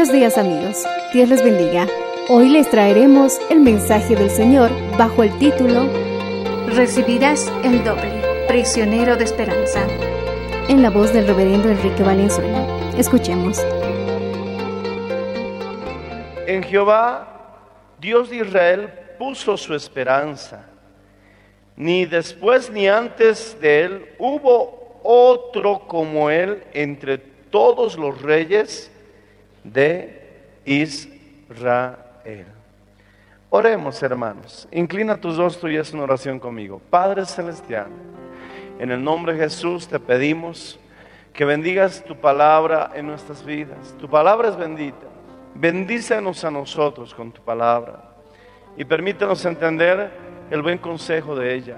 Buenos 0.00 0.14
días 0.14 0.38
amigos, 0.38 0.86
Dios 1.12 1.28
les 1.28 1.44
bendiga. 1.44 1.86
Hoy 2.30 2.48
les 2.48 2.70
traeremos 2.70 3.38
el 3.50 3.60
mensaje 3.60 4.16
del 4.16 4.30
Señor 4.30 4.70
bajo 4.96 5.22
el 5.22 5.38
título 5.38 5.90
recibirás 6.68 7.52
el 7.64 7.84
doble, 7.84 8.46
prisionero 8.48 9.16
de 9.18 9.24
esperanza. 9.24 9.86
en 10.70 10.80
la 10.80 10.88
voz 10.88 11.12
del 11.12 11.26
reverendo 11.26 11.68
Enrique 11.68 12.02
Valenzuela. 12.02 12.66
Escuchemos. 12.96 13.58
En 16.46 16.62
Jehová, 16.62 17.58
Dios 18.00 18.30
de 18.30 18.36
Israel, 18.36 18.90
puso 19.18 19.54
su 19.58 19.74
esperanza. 19.74 20.64
Ni 21.76 22.06
después 22.06 22.70
ni 22.70 22.88
antes 22.88 23.54
de 23.60 23.82
él 23.82 24.08
hubo 24.18 24.98
otro 25.02 25.80
como 25.86 26.30
él 26.30 26.64
entre 26.72 27.18
todos 27.18 27.98
los 27.98 28.22
reyes 28.22 28.90
de 29.64 30.42
Israel. 30.64 32.46
Oremos, 33.48 34.02
hermanos. 34.02 34.68
Inclina 34.70 35.16
tus 35.16 35.36
rostros 35.36 35.72
y 35.72 35.76
haz 35.76 35.92
una 35.92 36.04
oración 36.04 36.38
conmigo. 36.38 36.80
Padre 36.90 37.26
Celestial, 37.26 37.88
en 38.78 38.90
el 38.90 39.02
nombre 39.02 39.32
de 39.32 39.40
Jesús 39.40 39.88
te 39.88 39.98
pedimos 39.98 40.78
que 41.32 41.44
bendigas 41.44 42.04
tu 42.04 42.16
palabra 42.16 42.92
en 42.94 43.06
nuestras 43.06 43.44
vidas. 43.44 43.94
Tu 44.00 44.08
palabra 44.08 44.48
es 44.48 44.56
bendita. 44.56 45.06
Bendícenos 45.54 46.44
a 46.44 46.50
nosotros 46.50 47.12
con 47.12 47.32
tu 47.32 47.42
palabra 47.42 48.04
y 48.76 48.84
permítenos 48.84 49.44
entender 49.44 50.10
el 50.50 50.62
buen 50.62 50.78
consejo 50.78 51.34
de 51.34 51.54
ella. 51.54 51.76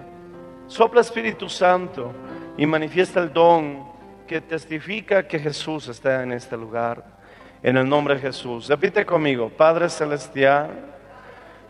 Sopla 0.67 1.01
Espíritu 1.01 1.49
Santo 1.49 2.13
y 2.57 2.67
manifiesta 2.67 3.21
el 3.21 3.33
don 3.33 3.91
que 4.27 4.41
testifica 4.41 5.27
que 5.27 5.39
Jesús 5.39 5.89
está 5.89 6.23
en 6.23 6.33
este 6.33 6.57
lugar. 6.57 7.22
En 7.63 7.77
el 7.77 7.89
nombre 7.89 8.17
de 8.17 8.21
Jesús. 8.21 8.69
Repite 8.69 9.07
conmigo, 9.07 9.49
Padre 9.49 9.89
Celestial, 9.89 10.71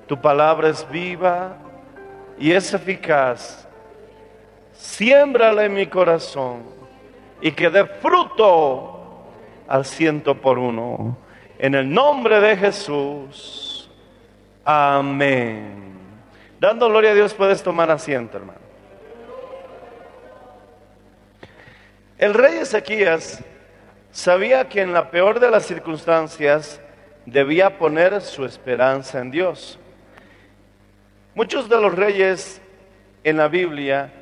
tu 0.06 0.20
palabra 0.20 0.68
es 0.68 0.88
viva 0.90 1.56
y 2.38 2.52
es 2.52 2.72
eficaz. 2.72 3.68
Siémbrala 4.72 5.64
en 5.64 5.74
mi 5.74 5.86
corazón 5.86 6.62
y 7.40 7.52
que 7.52 7.68
dé 7.68 7.84
fruto 7.84 9.24
al 9.68 9.84
ciento 9.84 10.34
por 10.34 10.58
uno. 10.58 11.16
En 11.58 11.74
el 11.74 11.92
nombre 11.92 12.40
de 12.40 12.56
Jesús. 12.56 13.90
Amén. 14.64 15.92
Dando 16.58 16.88
gloria 16.88 17.10
a 17.10 17.14
Dios 17.14 17.34
puedes 17.34 17.62
tomar 17.62 17.90
asiento, 17.90 18.38
hermano. 18.38 18.60
El 22.16 22.34
rey 22.34 22.58
Ezequías 22.58 23.42
sabía 24.12 24.68
que 24.68 24.82
en 24.82 24.92
la 24.92 25.10
peor 25.10 25.40
de 25.40 25.50
las 25.50 25.64
circunstancias 25.66 26.80
debía 27.26 27.78
poner 27.78 28.20
su 28.20 28.44
esperanza 28.44 29.20
en 29.20 29.30
Dios. 29.30 29.78
Muchos 31.34 31.68
de 31.68 31.80
los 31.80 31.94
reyes 31.94 32.60
en 33.24 33.38
la 33.38 33.48
Biblia 33.48 34.12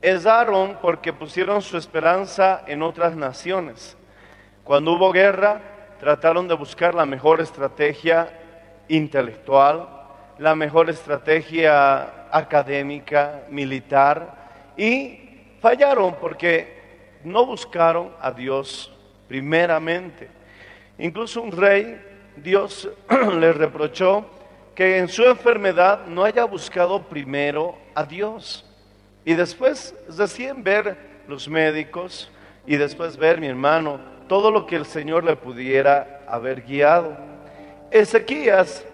erraron 0.00 0.78
porque 0.80 1.12
pusieron 1.12 1.62
su 1.62 1.76
esperanza 1.76 2.62
en 2.66 2.82
otras 2.82 3.16
naciones. 3.16 3.96
Cuando 4.62 4.92
hubo 4.92 5.10
guerra, 5.10 5.60
trataron 5.98 6.46
de 6.46 6.54
buscar 6.54 6.94
la 6.94 7.04
mejor 7.04 7.40
estrategia 7.40 8.28
intelectual, 8.86 9.88
la 10.38 10.54
mejor 10.54 10.90
estrategia 10.90 12.28
académica, 12.30 13.42
militar, 13.48 14.72
y 14.76 15.56
fallaron 15.60 16.14
porque 16.20 17.20
no 17.24 17.46
buscaron 17.46 18.12
a 18.20 18.30
Dios 18.30 18.93
primeramente. 19.34 20.28
Incluso 20.96 21.42
un 21.42 21.50
rey, 21.50 22.00
Dios 22.36 22.88
le 23.40 23.52
reprochó 23.52 24.24
que 24.76 24.98
en 24.98 25.08
su 25.08 25.24
enfermedad 25.24 26.06
no 26.06 26.22
haya 26.22 26.44
buscado 26.44 27.02
primero 27.02 27.76
a 27.96 28.04
Dios. 28.04 28.64
Y 29.24 29.34
después, 29.34 29.92
recién 30.16 30.62
ver 30.62 30.96
los 31.26 31.48
médicos 31.48 32.30
y 32.64 32.76
después 32.76 33.16
ver, 33.16 33.40
mi 33.40 33.48
hermano, 33.48 33.98
todo 34.28 34.52
lo 34.52 34.66
que 34.66 34.76
el 34.76 34.86
Señor 34.86 35.24
le 35.24 35.34
pudiera 35.34 36.20
haber 36.28 36.62
guiado. 36.62 37.16
Ezequías 37.90 38.84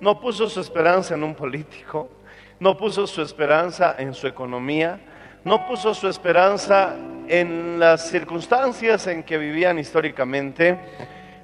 no 0.00 0.18
puso 0.18 0.48
su 0.48 0.60
esperanza 0.60 1.14
en 1.14 1.22
un 1.22 1.36
político, 1.36 2.10
no 2.58 2.76
puso 2.76 3.06
su 3.06 3.22
esperanza 3.22 3.94
en 3.96 4.12
su 4.12 4.26
economía, 4.26 4.98
no 5.44 5.66
puso 5.66 5.94
su 5.94 6.08
esperanza 6.08 6.96
en 7.28 7.78
las 7.78 8.08
circunstancias 8.08 9.06
en 9.06 9.22
que 9.22 9.38
vivían 9.38 9.78
históricamente, 9.78 10.78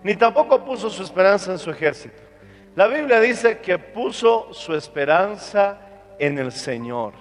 ni 0.02 0.14
tampoco 0.14 0.64
puso 0.64 0.90
su 0.90 1.02
esperanza 1.02 1.52
en 1.52 1.58
su 1.58 1.70
ejército. 1.70 2.22
La 2.76 2.86
Biblia 2.86 3.20
dice 3.20 3.58
que 3.58 3.78
puso 3.78 4.52
su 4.52 4.74
esperanza 4.74 5.78
en 6.18 6.38
el 6.38 6.52
Señor. 6.52 7.12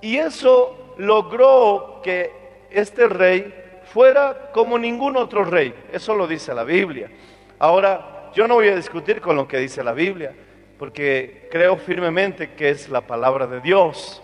Y 0.00 0.16
eso 0.16 0.94
logró 0.98 2.00
que 2.02 2.32
este 2.70 3.06
rey 3.06 3.54
fuera 3.84 4.50
como 4.52 4.78
ningún 4.78 5.16
otro 5.16 5.44
rey. 5.44 5.74
Eso 5.92 6.14
lo 6.14 6.26
dice 6.26 6.54
la 6.54 6.64
Biblia. 6.64 7.10
Ahora, 7.58 8.30
yo 8.34 8.48
no 8.48 8.54
voy 8.54 8.68
a 8.68 8.76
discutir 8.76 9.20
con 9.20 9.36
lo 9.36 9.46
que 9.46 9.58
dice 9.58 9.84
la 9.84 9.92
Biblia, 9.92 10.32
porque 10.78 11.48
creo 11.50 11.76
firmemente 11.76 12.54
que 12.54 12.70
es 12.70 12.88
la 12.88 13.02
palabra 13.02 13.46
de 13.46 13.60
Dios. 13.60 14.22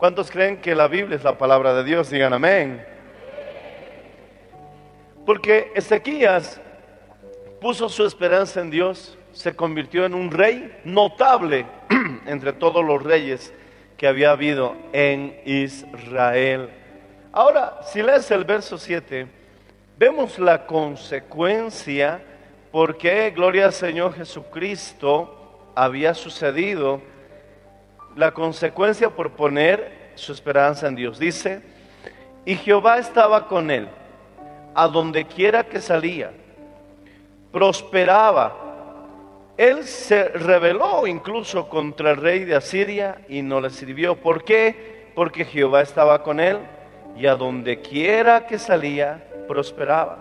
¿Cuántos 0.00 0.30
creen 0.30 0.62
que 0.62 0.74
la 0.74 0.88
Biblia 0.88 1.16
es 1.16 1.24
la 1.24 1.36
palabra 1.36 1.74
de 1.74 1.84
Dios? 1.84 2.08
Digan 2.08 2.32
amén. 2.32 2.82
Porque 5.26 5.70
Ezequías 5.74 6.58
puso 7.60 7.86
su 7.90 8.06
esperanza 8.06 8.62
en 8.62 8.70
Dios, 8.70 9.18
se 9.32 9.54
convirtió 9.54 10.06
en 10.06 10.14
un 10.14 10.30
rey 10.30 10.74
notable 10.84 11.66
entre 12.26 12.54
todos 12.54 12.82
los 12.82 13.02
reyes 13.02 13.52
que 13.98 14.06
había 14.06 14.30
habido 14.30 14.74
en 14.94 15.38
Israel. 15.44 16.70
Ahora, 17.30 17.80
si 17.82 18.00
lees 18.00 18.30
el 18.30 18.44
verso 18.44 18.78
7, 18.78 19.26
vemos 19.98 20.38
la 20.38 20.64
consecuencia 20.64 22.22
por 22.72 22.96
qué, 22.96 23.30
gloria 23.32 23.66
al 23.66 23.74
Señor 23.74 24.14
Jesucristo, 24.14 25.70
había 25.74 26.14
sucedido 26.14 27.02
la 28.20 28.32
consecuencia 28.32 29.10
por 29.10 29.32
poner 29.32 30.12
su 30.14 30.32
esperanza 30.32 30.86
en 30.86 30.94
Dios. 30.94 31.18
Dice, 31.18 31.62
y 32.44 32.54
Jehová 32.54 32.98
estaba 32.98 33.48
con 33.48 33.70
él, 33.70 33.88
a 34.74 34.86
donde 34.86 35.24
quiera 35.24 35.64
que 35.64 35.80
salía, 35.80 36.30
prosperaba 37.50 38.70
él 39.60 39.84
se 39.84 40.24
rebeló 40.28 41.06
incluso 41.06 41.68
contra 41.68 42.12
el 42.12 42.16
rey 42.16 42.46
de 42.46 42.56
Asiria 42.56 43.20
y 43.28 43.42
no 43.42 43.60
le 43.60 43.68
sirvió. 43.68 44.16
¿Por 44.16 44.42
qué? 44.42 45.12
Porque 45.14 45.44
Jehová 45.44 45.82
estaba 45.82 46.22
con 46.22 46.40
él 46.40 46.60
y 47.14 47.26
a 47.26 47.34
donde 47.34 47.82
quiera 47.82 48.46
que 48.46 48.58
salía, 48.58 49.22
prosperaba. 49.46 50.16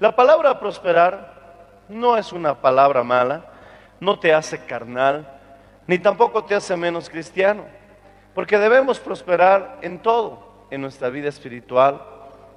La 0.00 0.16
palabra 0.16 0.58
prosperar 0.58 1.84
no 1.90 2.16
es 2.16 2.32
una 2.32 2.62
palabra 2.62 3.02
mala, 3.02 3.44
no 4.00 4.18
te 4.18 4.32
hace 4.32 4.64
carnal, 4.64 5.35
ni 5.86 5.98
tampoco 5.98 6.44
te 6.44 6.54
hace 6.54 6.76
menos 6.76 7.08
cristiano, 7.08 7.64
porque 8.34 8.58
debemos 8.58 8.98
prosperar 8.98 9.78
en 9.82 9.98
todo, 9.98 10.66
en 10.70 10.80
nuestra 10.80 11.08
vida 11.08 11.28
espiritual, 11.28 12.02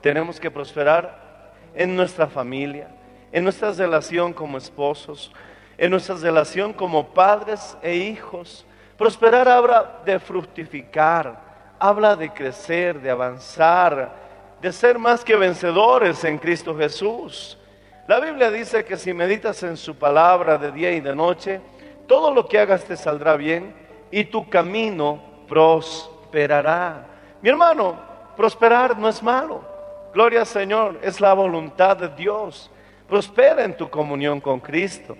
tenemos 0.02 0.40
que 0.40 0.52
prosperar 0.52 1.54
en 1.76 1.96
nuestra 1.96 2.28
familia, 2.28 2.88
en 3.32 3.44
nuestra 3.44 3.72
relación 3.72 4.34
como 4.34 4.58
esposos, 4.58 5.32
en 5.78 5.92
nuestra 5.92 6.16
relación 6.16 6.74
como 6.74 7.14
padres 7.14 7.78
e 7.82 7.96
hijos. 7.96 8.66
Prosperar 8.98 9.48
habla 9.48 10.02
de 10.06 10.20
fructificar, 10.20 11.40
habla 11.80 12.16
de 12.16 12.30
crecer, 12.32 13.00
de 13.00 13.10
avanzar, 13.10 14.12
de 14.62 14.74
ser 14.74 15.00
más 15.00 15.24
que 15.24 15.36
vencedores 15.36 16.24
en 16.24 16.38
Cristo 16.38 16.76
Jesús. 16.76 17.58
La 18.08 18.20
Biblia 18.20 18.52
dice 18.52 18.84
que 18.84 18.98
si 18.98 19.14
meditas 19.14 19.62
en 19.64 19.78
su 19.78 19.96
palabra 19.96 20.58
de 20.58 20.72
día 20.72 20.92
y 20.92 21.00
de 21.00 21.16
noche, 21.16 21.62
todo 22.10 22.34
lo 22.34 22.48
que 22.48 22.60
hagas 22.60 22.84
te 22.84 22.98
saldrá 22.98 23.38
bien 23.38 23.74
y 24.12 24.26
tu 24.26 24.50
camino 24.50 25.22
prosperará. 25.48 27.06
Mi 27.40 27.50
hermano, 27.50 27.98
prosperar 28.36 28.98
no 28.98 29.08
es 29.08 29.22
malo. 29.22 29.62
Gloria 30.12 30.42
al 30.42 30.48
Señor, 30.48 31.00
es 31.04 31.22
la 31.22 31.34
voluntad 31.34 31.96
de 31.96 32.10
Dios. 32.10 32.72
Prospera 33.08 33.64
en 33.64 33.78
tu 33.78 33.90
comunión 33.90 34.42
con 34.42 34.60
Cristo. 34.60 35.16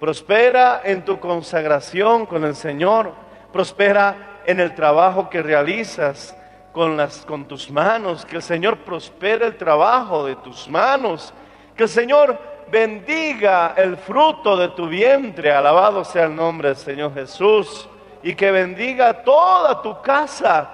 Prospera 0.00 0.80
en 0.82 1.04
tu 1.04 1.20
consagración 1.20 2.24
con 2.24 2.42
el 2.44 2.56
Señor. 2.56 3.12
Prospera 3.52 4.40
en 4.46 4.60
el 4.60 4.74
trabajo 4.74 5.28
que 5.28 5.42
realizas 5.42 6.34
con, 6.72 6.96
las, 6.96 7.26
con 7.26 7.44
tus 7.44 7.70
manos. 7.70 8.24
Que 8.24 8.36
el 8.36 8.42
Señor 8.42 8.78
prospere 8.78 9.44
el 9.44 9.58
trabajo 9.58 10.24
de 10.24 10.36
tus 10.36 10.70
manos. 10.70 11.34
Que 11.76 11.82
el 11.82 11.88
Señor 11.90 12.38
bendiga 12.70 13.74
el 13.76 13.96
fruto 13.96 14.56
de 14.56 14.68
tu 14.68 14.88
vientre. 14.88 15.52
Alabado 15.52 16.04
sea 16.04 16.24
el 16.24 16.34
nombre 16.34 16.68
del 16.68 16.76
Señor 16.76 17.12
Jesús. 17.14 17.88
Y 18.22 18.34
que 18.34 18.50
bendiga 18.50 19.22
toda 19.22 19.82
tu 19.82 20.00
casa. 20.02 20.70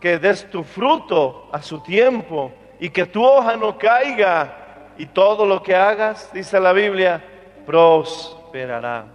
Que 0.00 0.18
des 0.18 0.48
tu 0.50 0.62
fruto 0.62 1.48
a 1.52 1.62
su 1.62 1.80
tiempo. 1.80 2.52
Y 2.80 2.90
que 2.90 3.06
tu 3.06 3.24
hoja 3.24 3.56
no 3.56 3.76
caiga. 3.76 4.56
Y 4.98 5.06
todo 5.06 5.46
lo 5.46 5.62
que 5.62 5.74
hagas, 5.74 6.32
dice 6.32 6.60
la 6.60 6.72
Biblia, 6.72 7.22
prosperará. 7.64 9.06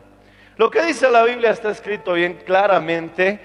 Lo 0.55 0.71
que 0.71 0.81
dice 0.83 1.09
la 1.09 1.23
Biblia 1.23 1.51
está 1.51 1.69
escrito 1.69 2.13
bien 2.13 2.39
claramente, 2.43 3.39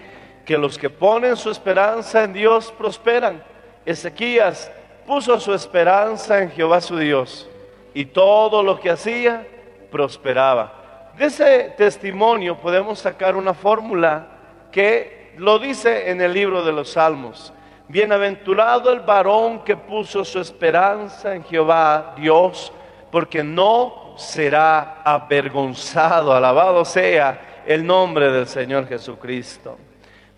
que 0.46 0.56
los 0.56 0.78
que 0.78 0.88
ponen 0.88 1.36
su 1.36 1.50
esperanza 1.50 2.24
en 2.24 2.32
Dios 2.32 2.72
prosperan. 2.72 3.42
Ezequías 3.84 4.72
puso 5.06 5.38
su 5.38 5.52
esperanza 5.52 6.40
en 6.40 6.50
Jehová 6.50 6.80
su 6.80 6.96
Dios 6.96 7.50
y 7.94 8.06
todo 8.06 8.62
lo 8.62 8.78
que 8.80 8.90
hacía 8.90 9.46
prosperaba. 9.90 11.12
De 11.16 11.26
ese 11.26 11.74
testimonio 11.76 12.56
podemos 12.56 12.98
sacar 12.98 13.36
una 13.36 13.54
fórmula 13.54 14.28
que 14.70 15.34
lo 15.36 15.58
dice 15.58 16.10
en 16.10 16.20
el 16.20 16.32
libro 16.32 16.64
de 16.64 16.72
los 16.72 16.90
Salmos. 16.92 17.52
Bienaventurado 17.88 18.90
el 18.92 19.00
varón 19.00 19.64
que 19.64 19.76
puso 19.76 20.24
su 20.24 20.40
esperanza 20.40 21.34
en 21.34 21.44
Jehová 21.44 22.14
Dios, 22.16 22.72
porque 23.10 23.44
no 23.44 24.14
será 24.16 25.02
avergonzado. 25.02 26.32
Alabado 26.32 26.84
sea 26.84 27.62
el 27.66 27.86
nombre 27.86 28.32
del 28.32 28.46
Señor 28.46 28.88
Jesucristo. 28.88 29.76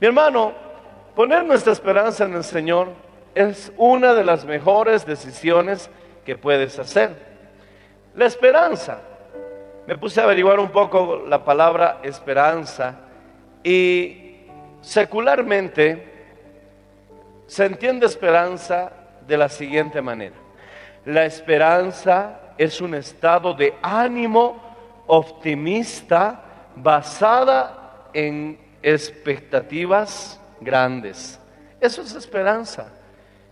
Mi 0.00 0.09
hermano, 0.09 0.53
poner 1.15 1.45
nuestra 1.45 1.73
esperanza 1.73 2.25
en 2.25 2.35
el 2.35 2.45
Señor 2.45 2.89
es 3.35 3.73
una 3.77 4.15
de 4.15 4.25
las 4.25 4.45
mejores 4.45 5.07
decisiones 5.07 5.91
que 6.25 6.37
puedes 6.37 6.79
hacer. 6.79 7.34
La 8.14 8.26
esperanza. 8.26 9.00
Me 9.87 9.99
puse 9.99 10.20
a 10.20 10.25
averiguar 10.25 10.61
un 10.61 10.70
poco 10.70 11.25
la 11.26 11.44
palabra 11.44 11.99
esperanza 12.05 12.94
y 13.62 14.37
secularmente 14.81 16.12
se 17.46 17.64
entiende 17.64 18.06
esperanza 18.06 18.93
de 19.26 19.37
la 19.37 19.49
siguiente 19.49 20.00
manera. 20.00 20.37
La 21.05 21.25
esperanza 21.25 22.52
es 22.56 22.81
un 22.81 22.94
estado 22.94 23.52
de 23.52 23.75
ánimo 23.82 24.62
optimista 25.08 26.40
basada 26.76 28.08
en 28.12 28.58
expectativas 28.81 30.40
grandes. 30.61 31.40
Eso 31.81 32.00
es 32.02 32.14
esperanza. 32.14 32.93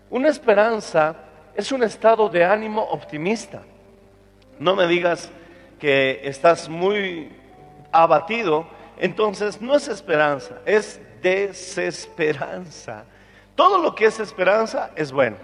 Una 0.08 0.28
esperanza 0.28 1.16
es 1.54 1.72
un 1.72 1.82
estado 1.82 2.28
de 2.28 2.44
ánimo 2.44 2.82
optimista. 2.82 3.62
No 4.62 4.76
me 4.76 4.86
digas 4.86 5.30
que 5.80 6.20
estás 6.22 6.68
muy 6.68 7.32
abatido, 7.90 8.68
entonces 8.96 9.60
no 9.60 9.74
es 9.74 9.88
esperanza, 9.88 10.60
es 10.64 11.00
desesperanza. 11.20 13.04
Todo 13.56 13.78
lo 13.78 13.92
que 13.94 14.06
es 14.06 14.20
esperanza 14.20 14.92
es 14.94 15.10
bueno. 15.10 15.36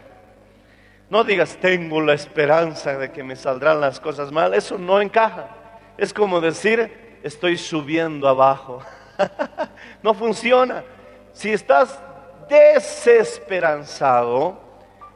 No 1.10 1.24
digas, 1.24 1.58
tengo 1.60 2.00
la 2.00 2.12
esperanza 2.12 2.96
de 2.96 3.10
que 3.10 3.24
me 3.24 3.34
saldrán 3.34 3.80
las 3.80 3.98
cosas 3.98 4.30
mal. 4.30 4.54
Eso 4.54 4.78
no 4.78 5.00
encaja. 5.00 5.48
Es 5.96 6.12
como 6.12 6.40
decir, 6.40 7.18
estoy 7.24 7.56
subiendo 7.56 8.28
abajo. 8.28 8.80
no 10.02 10.14
funciona. 10.14 10.84
Si 11.32 11.50
estás 11.50 12.00
desesperanzado, 12.48 14.60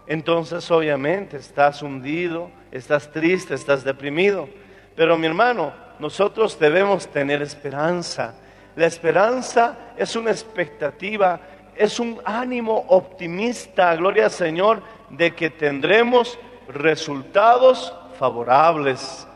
entonces 0.09 0.69
obviamente 0.71 1.37
estás 1.37 1.83
hundido, 1.83 2.51
estás 2.73 3.13
triste, 3.13 3.55
estás 3.55 3.85
deprimido. 3.85 4.49
Pero 4.97 5.17
mi 5.17 5.27
hermano, 5.27 5.73
nosotros 6.01 6.59
debemos 6.59 7.07
tener 7.07 7.43
esperanza. 7.43 8.35
La 8.75 8.87
esperanza 8.87 9.77
es 9.97 10.17
una 10.17 10.31
expectativa 10.31 11.41
es 11.77 11.99
un 11.99 12.21
ánimo 12.25 12.85
optimista, 12.89 13.95
gloria 13.97 14.27
al 14.27 14.31
Señor, 14.31 14.83
de 15.11 15.35
que 15.35 15.51
tendremos 15.51 16.39
resultados 16.69 17.95
favorables. 18.19 19.27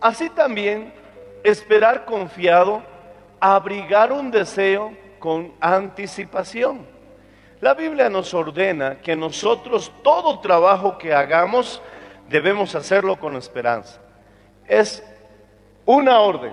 Así 0.00 0.28
también, 0.30 0.92
esperar 1.42 2.04
confiado, 2.04 2.82
abrigar 3.40 4.12
un 4.12 4.30
deseo 4.30 4.92
con 5.18 5.52
anticipación. 5.60 6.86
La 7.62 7.74
Biblia 7.74 8.10
nos 8.10 8.34
ordena 8.34 8.98
que 8.98 9.14
nosotros 9.14 9.92
todo 10.02 10.40
trabajo 10.40 10.98
que 10.98 11.14
hagamos 11.14 11.80
debemos 12.28 12.74
hacerlo 12.74 13.14
con 13.20 13.36
esperanza. 13.36 14.00
Es 14.66 15.00
una 15.86 16.18
orden. 16.18 16.52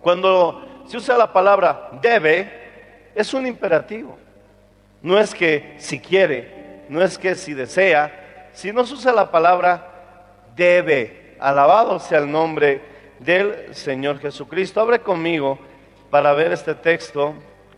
Cuando 0.00 0.64
se 0.86 0.96
usa 0.96 1.18
la 1.18 1.30
palabra 1.30 1.90
debe, 2.00 3.10
es 3.14 3.34
un 3.34 3.46
imperativo. 3.46 4.16
No 5.02 5.20
es 5.20 5.34
que 5.34 5.74
si 5.76 6.00
quiere, 6.00 6.86
no 6.88 7.02
es 7.02 7.18
que 7.18 7.34
si 7.34 7.52
desea, 7.52 8.48
si 8.54 8.72
no 8.72 8.86
se 8.86 8.94
usa 8.94 9.12
la 9.12 9.30
palabra 9.30 10.46
debe. 10.56 11.36
Alabado 11.38 11.98
sea 11.98 12.20
el 12.20 12.32
nombre 12.32 12.80
del 13.18 13.74
Señor 13.74 14.18
Jesucristo. 14.18 14.80
Abre 14.80 15.00
conmigo 15.00 15.58
para 16.08 16.32
ver 16.32 16.52
este 16.52 16.74
texto. 16.74 17.34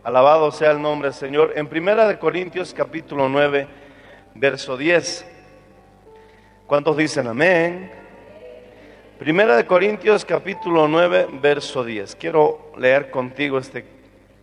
Alabado 0.07 0.53
sea 0.53 0.71
el 0.71 0.81
nombre 0.81 1.09
del 1.09 1.13
Señor. 1.13 1.51
En 1.57 1.67
Primera 1.67 2.07
de 2.07 2.17
Corintios 2.17 2.73
capítulo 2.73 3.27
9, 3.27 3.67
verso 4.35 4.77
10. 4.77 5.27
¿Cuántos 6.65 6.95
dicen 6.95 7.27
amén? 7.27 7.91
Primera 9.19 9.57
de 9.57 9.65
Corintios 9.65 10.23
capítulo 10.23 10.87
9, 10.87 11.27
verso 11.41 11.83
10. 11.83 12.15
Quiero 12.15 12.71
leer 12.77 13.11
contigo 13.11 13.57
este 13.57 13.85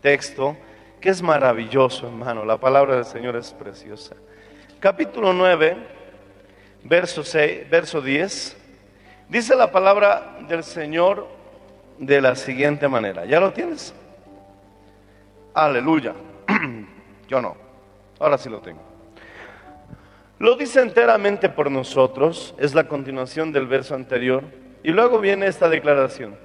texto 0.02 0.54
que 1.00 1.08
es 1.08 1.22
maravilloso, 1.22 2.08
hermano. 2.08 2.44
La 2.44 2.58
palabra 2.58 2.96
del 2.96 3.06
Señor 3.06 3.34
es 3.34 3.50
preciosa. 3.54 4.16
Capítulo 4.80 5.32
9, 5.32 5.78
verso, 6.82 7.24
6, 7.24 7.70
verso 7.70 8.02
10. 8.02 8.54
Dice 9.30 9.56
la 9.56 9.72
palabra 9.72 10.36
del 10.46 10.62
Señor 10.62 11.26
de 11.98 12.20
la 12.20 12.36
siguiente 12.36 12.86
manera. 12.86 13.24
¿Ya 13.24 13.40
lo 13.40 13.50
tienes? 13.54 13.94
Aleluya. 15.54 16.14
Yo 17.28 17.40
no. 17.40 17.56
Ahora 18.18 18.36
sí 18.36 18.48
lo 18.48 18.60
tengo. 18.60 18.80
Lo 20.40 20.56
dice 20.56 20.82
enteramente 20.82 21.48
por 21.48 21.70
nosotros, 21.70 22.54
es 22.58 22.74
la 22.74 22.88
continuación 22.88 23.52
del 23.52 23.66
verso 23.66 23.94
anterior, 23.94 24.42
y 24.82 24.90
luego 24.90 25.20
viene 25.20 25.46
esta 25.46 25.68
declaración. 25.68 26.36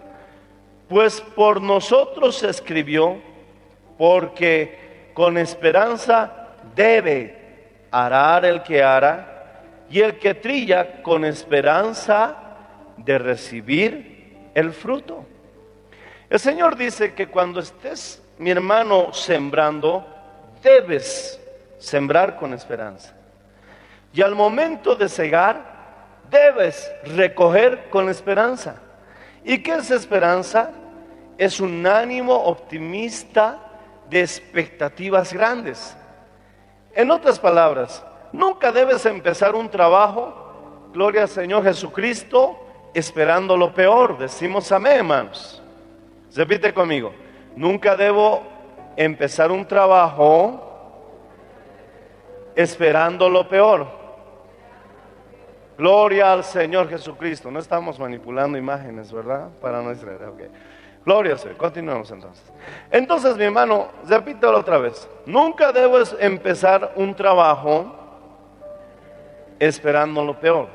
Pues 0.88 1.22
por 1.22 1.62
nosotros 1.62 2.38
se 2.38 2.50
escribió 2.50 3.18
porque 3.98 5.12
con 5.14 5.38
esperanza 5.38 6.50
debe 6.76 7.36
arar 7.92 8.46
el 8.46 8.62
que 8.62 8.84
ara, 8.84 9.40
y 9.90 10.02
el 10.02 10.20
que 10.20 10.36
trilla 10.36 11.02
con 11.02 11.26
esperanza 11.26 12.38
de 12.98 13.18
recibir 13.18 14.52
el 14.54 14.72
fruto. 14.72 15.26
El 16.30 16.40
Señor 16.40 16.76
dice 16.76 17.16
que 17.16 17.28
cuando 17.28 17.60
estés, 17.60 18.22
mi 18.40 18.50
hermano, 18.50 19.12
sembrando, 19.12 20.06
debes 20.64 21.40
sembrar 21.78 22.38
con 22.38 22.54
esperanza. 22.54 23.14
Y 24.14 24.22
al 24.22 24.34
momento 24.34 24.96
de 24.96 25.10
cegar, 25.10 25.62
debes 26.32 26.90
recoger 27.04 27.90
con 27.90 28.10
esperanza. 28.10 28.82
¿Y 29.44 29.62
qué 29.62 29.76
es 29.76 29.92
esperanza? 29.92 30.72
Es 31.38 31.60
un 31.60 31.86
ánimo 31.86 32.34
optimista 32.34 33.60
de 34.10 34.22
expectativas 34.22 35.34
grandes. 35.34 35.96
En 36.94 37.12
otras 37.12 37.40
palabras, 37.40 38.04
nunca 38.32 38.72
debes 38.72 39.06
empezar 39.06 39.54
un 39.54 39.70
trabajo, 39.70 40.90
gloria 40.94 41.24
al 41.24 41.30
Señor 41.30 41.64
Jesucristo, 41.64 42.58
esperando 42.94 43.58
lo 43.58 43.74
peor. 43.74 44.18
Decimos 44.18 44.72
amén, 44.72 45.00
hermanos. 45.00 45.62
Repite 46.34 46.74
conmigo, 46.74 47.14
nunca 47.60 47.98
debo 47.98 48.42
empezar 48.96 49.52
un 49.52 49.66
trabajo 49.66 50.66
esperando 52.56 53.30
lo 53.30 53.48
peor. 53.50 53.86
Gloria 55.78 56.32
al 56.32 56.46
Señor 56.46 56.90
Jesucristo. 56.90 57.52
No 57.52 57.60
estamos 57.60 58.00
manipulando 58.00 58.58
imágenes, 58.58 59.12
¿verdad? 59.12 59.50
Para 59.62 59.82
no 59.82 59.90
distraer. 59.90 60.24
ok. 60.24 60.42
Gloria 61.06 61.34
al 61.34 61.40
Señor. 61.40 61.58
Continuamos 61.58 62.10
entonces. 62.12 62.50
Entonces, 62.92 63.36
mi 63.36 63.44
hermano, 63.44 63.90
repítelo 64.08 64.58
otra 64.58 64.78
vez. 64.78 65.10
Nunca 65.26 65.74
debes 65.74 66.16
empezar 66.18 66.94
un 66.96 67.14
trabajo 67.14 67.94
esperando 69.60 70.24
lo 70.24 70.40
peor. 70.40 70.70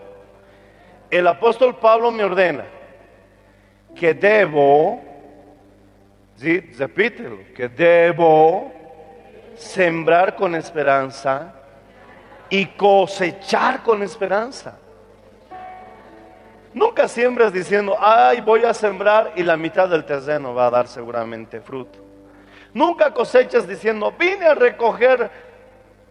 El 1.11 1.27
apóstol 1.27 1.77
Pablo 1.77 2.11
me 2.11 2.25
ordena 2.25 2.67
que 3.95 4.13
debo, 4.13 5.01
¿sí? 6.45 6.61
repítelo, 6.79 7.39
que 7.57 7.69
debo 7.69 8.73
sembrar 9.57 10.37
con 10.37 10.55
esperanza 10.55 11.55
y 12.51 12.67
cosechar 12.67 13.83
con 13.83 14.03
esperanza. 14.03 14.79
Nunca 16.75 17.09
siembres 17.09 17.53
diciendo, 17.53 17.97
ay, 17.99 18.41
voy 18.41 18.65
a 18.65 18.75
sembrar 18.75 19.33
y 19.37 19.43
la 19.43 19.57
mitad 19.57 19.89
del 19.89 20.05
terreno 20.05 20.55
va 20.55 20.67
a 20.67 20.71
dar 20.71 20.89
seguramente 20.89 21.61
fruto. 21.61 22.01
Nunca 22.75 23.13
cosechas 23.15 23.67
diciendo, 23.67 24.13
vine 24.19 24.47
a 24.47 24.55
recoger 24.55 25.31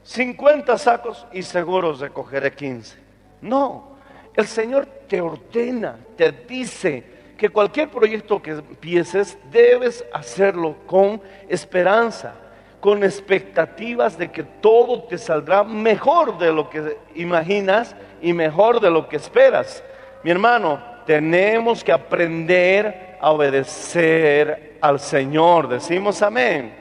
50 0.03 0.77
sacos 0.77 1.27
y 1.33 1.43
seguro 1.43 1.93
recogeré 1.93 2.53
15. 2.53 2.97
No, 3.41 3.97
el 4.33 4.47
Señor 4.47 4.85
te 5.07 5.19
ordena, 5.19 5.97
te 6.15 6.31
dice 6.31 7.12
que 7.43 7.49
cualquier 7.49 7.89
proyecto 7.89 8.41
que 8.41 8.51
empieces 8.51 9.37
debes 9.51 10.05
hacerlo 10.13 10.77
con 10.87 11.21
esperanza, 11.49 12.35
con 12.79 13.03
expectativas 13.03 14.17
de 14.17 14.31
que 14.31 14.43
todo 14.43 15.03
te 15.03 15.17
saldrá 15.17 15.61
mejor 15.61 16.37
de 16.37 16.53
lo 16.53 16.69
que 16.69 16.97
imaginas 17.15 17.97
y 18.21 18.31
mejor 18.31 18.79
de 18.79 18.89
lo 18.89 19.09
que 19.09 19.17
esperas. 19.17 19.83
Mi 20.23 20.31
hermano, 20.31 20.81
tenemos 21.05 21.83
que 21.83 21.91
aprender 21.91 23.17
a 23.19 23.31
obedecer 23.31 24.77
al 24.79 25.01
Señor. 25.01 25.67
Decimos 25.67 26.21
amén. 26.21 26.73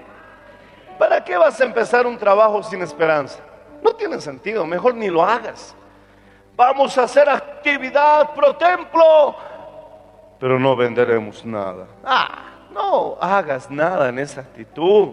¿Para 0.96 1.24
qué 1.24 1.36
vas 1.36 1.60
a 1.60 1.64
empezar 1.64 2.06
un 2.06 2.16
trabajo 2.16 2.62
sin 2.62 2.82
esperanza? 2.82 3.40
No 3.82 3.96
tiene 3.96 4.20
sentido, 4.20 4.64
mejor 4.64 4.94
ni 4.94 5.08
lo 5.08 5.24
hagas. 5.24 5.74
Vamos 6.54 6.96
a 6.98 7.02
hacer 7.02 7.28
actividad 7.28 8.32
pro 8.34 8.54
templo, 8.54 9.34
pero 10.42 10.58
no 10.58 10.74
venderemos 10.74 11.44
nada. 11.44 11.86
Ah, 12.02 12.66
no 12.74 13.16
hagas 13.20 13.70
nada 13.70 14.08
en 14.08 14.18
esa 14.18 14.40
actitud. 14.40 15.10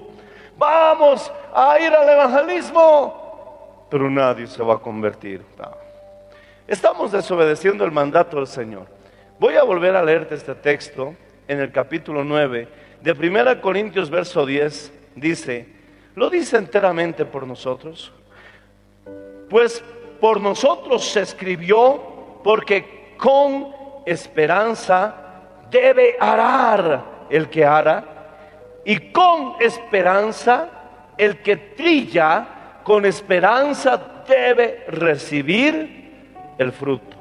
Vamos 0.57 1.31
a 1.53 1.79
ir 1.79 1.93
al 1.93 2.09
evangelismo, 2.09 3.85
pero 3.91 4.09
nadie 4.09 4.47
se 4.47 4.63
va 4.63 4.73
a 4.73 4.77
convertir. 4.79 5.45
Estamos 6.67 7.11
desobedeciendo 7.11 7.85
el 7.85 7.91
mandato 7.91 8.37
del 8.37 8.47
Señor. 8.47 8.87
Voy 9.37 9.53
a 9.53 9.61
volver 9.61 9.95
a 9.95 10.03
leerte 10.03 10.33
este 10.33 10.55
texto 10.55 11.13
en 11.47 11.59
el 11.59 11.71
capítulo 11.71 12.23
9 12.23 12.67
de 12.99 13.11
1 13.11 13.61
Corintios 13.61 14.09
verso 14.09 14.47
10. 14.47 14.91
Dice, 15.13 15.67
lo 16.15 16.31
dice 16.31 16.57
enteramente 16.57 17.23
por 17.23 17.45
nosotros. 17.45 18.11
Pues 19.47 19.83
por 20.19 20.41
nosotros 20.41 21.05
se 21.05 21.21
escribió 21.21 22.41
porque 22.43 23.13
con 23.19 23.78
esperanza 24.09 25.13
debe 25.69 26.15
arar 26.19 27.27
el 27.29 27.49
que 27.49 27.65
ara 27.65 28.03
y 28.83 29.11
con 29.11 29.55
esperanza 29.59 30.69
el 31.17 31.41
que 31.41 31.57
trilla, 31.57 32.81
con 32.83 33.05
esperanza 33.05 34.23
debe 34.27 34.85
recibir 34.87 36.53
el 36.57 36.71
fruto. 36.71 37.17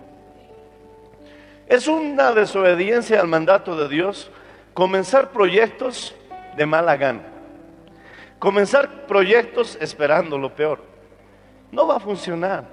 Es 1.66 1.86
una 1.86 2.32
desobediencia 2.32 3.20
al 3.20 3.28
mandato 3.28 3.76
de 3.76 3.88
Dios 3.88 4.30
comenzar 4.72 5.30
proyectos 5.30 6.14
de 6.56 6.64
mala 6.64 6.96
gana. 6.96 7.22
Comenzar 8.38 9.06
proyectos 9.06 9.76
esperando 9.80 10.38
lo 10.38 10.54
peor. 10.54 10.82
No 11.70 11.86
va 11.86 11.96
a 11.96 12.00
funcionar. 12.00 12.64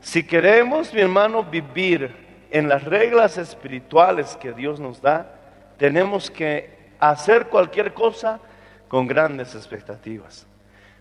Si 0.00 0.22
queremos, 0.22 0.94
mi 0.94 1.00
hermano, 1.00 1.42
vivir 1.42 2.19
en 2.50 2.68
las 2.68 2.84
reglas 2.84 3.38
espirituales 3.38 4.36
que 4.36 4.52
Dios 4.52 4.80
nos 4.80 5.00
da, 5.00 5.34
tenemos 5.78 6.30
que 6.30 6.78
hacer 6.98 7.46
cualquier 7.46 7.94
cosa 7.94 8.40
con 8.88 9.06
grandes 9.06 9.54
expectativas. 9.54 10.46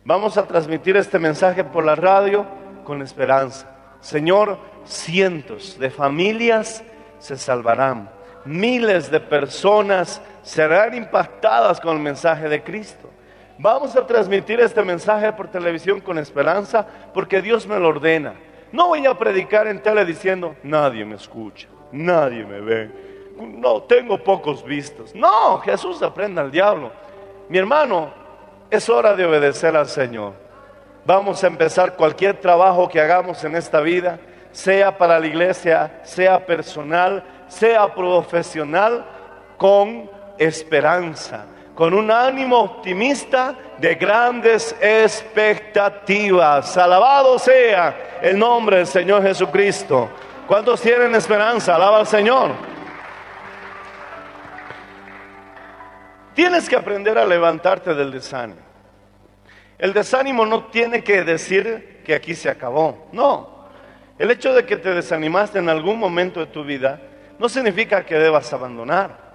Vamos 0.06 0.38
a 0.38 0.48
transmitir 0.48 0.96
este 0.96 1.20
mensaje 1.20 1.64
por 1.64 1.84
la 1.84 1.96
radio 1.96 2.46
con 2.84 3.02
esperanza. 3.02 3.68
Señor, 4.00 4.58
cientos 4.86 5.78
de 5.78 5.90
familias 5.90 6.84
se 7.20 7.36
salvarán, 7.38 8.10
miles 8.46 9.12
de 9.12 9.20
personas 9.20 10.22
serán 10.42 10.94
impactadas 10.94 11.82
con 11.82 11.98
el 11.98 12.04
mensaje 12.04 12.48
de 12.48 12.64
Cristo. 12.64 13.10
Vamos 13.58 13.96
a 13.98 14.08
transmitir 14.08 14.62
este 14.62 14.82
mensaje 14.84 15.34
por 15.34 15.50
televisión 15.50 16.00
con 16.00 16.18
esperanza 16.18 16.88
porque 17.14 17.42
Dios 17.42 17.68
me 17.68 17.78
lo 17.78 17.90
ordena. 17.90 18.36
No 18.72 18.88
voy 18.88 19.06
a 19.06 19.18
predicar 19.18 19.68
en 19.68 19.82
tele 19.82 20.06
diciendo, 20.06 20.56
nadie 20.64 21.06
me 21.06 21.16
escucha, 21.16 21.68
nadie 21.92 22.46
me 22.46 22.62
ve, 22.62 22.92
no, 23.40 23.84
tengo 23.84 24.18
pocos 24.18 24.64
vistos. 24.64 25.16
No, 25.16 25.60
Jesús 25.60 26.02
aprenda 26.02 26.42
al 26.42 26.52
diablo. 26.52 26.92
Mi 27.48 27.58
hermano, 27.58 28.12
es 28.70 28.90
hora 28.90 29.16
de 29.16 29.26
obedecer 29.26 29.76
al 29.76 29.88
Señor. 29.88 30.34
Vamos 31.06 31.44
a 31.44 31.48
empezar 31.48 31.96
cualquier 31.96 32.40
trabajo 32.40 32.88
que 32.90 33.00
hagamos 33.00 33.44
en 33.44 33.56
esta 33.56 33.80
vida 33.80 34.20
sea 34.52 34.98
para 34.98 35.20
la 35.20 35.28
iglesia, 35.28 36.02
sea 36.04 36.46
personal, 36.46 37.24
sea 37.48 37.94
profesional, 37.94 39.06
con 39.58 40.10
esperanza, 40.38 41.46
con 41.76 41.94
un 41.94 42.12
ánimo 42.12 42.60
optimista 42.60 43.56
de 43.80 43.96
grandes 43.96 44.76
expectativas. 44.82 46.78
Alabado 46.78 47.40
sea 47.40 48.20
el 48.22 48.38
nombre 48.38 48.78
del 48.78 48.88
Señor 48.88 49.24
Jesucristo. 49.24 50.10
¿Cuántos 50.48 50.82
tienen 50.82 51.16
esperanza? 51.16 51.76
Alaba 51.76 52.00
al 52.00 52.08
Señor. 52.08 52.52
Tienes 56.34 56.68
que 56.70 56.76
aprender 56.76 57.18
a 57.18 57.26
levantarte 57.26 57.94
del 57.94 58.12
desánimo. 58.12 58.62
El 59.78 59.94
desánimo 59.94 60.46
no 60.46 60.66
tiene 60.66 61.04
que 61.04 61.24
decir 61.24 62.02
que 62.06 62.14
aquí 62.14 62.36
se 62.36 62.50
acabó. 62.50 63.08
No, 63.12 63.68
el 64.18 64.30
hecho 64.32 64.54
de 64.54 64.66
que 64.66 64.76
te 64.78 64.94
desanimaste 64.94 65.60
en 65.60 65.70
algún 65.70 65.98
momento 65.98 66.42
de 66.42 66.48
tu 66.48 66.64
vida 66.64 67.00
no 67.38 67.48
significa 67.48 68.06
que 68.06 68.16
debas 68.16 68.52
abandonar. 68.52 69.30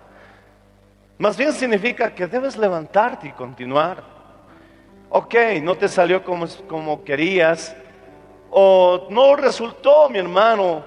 Más 1.16 1.36
bien 1.36 1.52
significa 1.52 2.14
que 2.14 2.26
debes 2.26 2.56
levantarte 2.56 3.28
y 3.28 3.32
continuar. 3.32 4.13
Ok, 5.16 5.32
no 5.62 5.76
te 5.76 5.86
salió 5.86 6.24
como, 6.24 6.44
como 6.66 7.04
querías 7.04 7.76
o 8.50 9.06
no 9.10 9.36
resultó, 9.36 10.10
mi 10.10 10.18
hermano, 10.18 10.82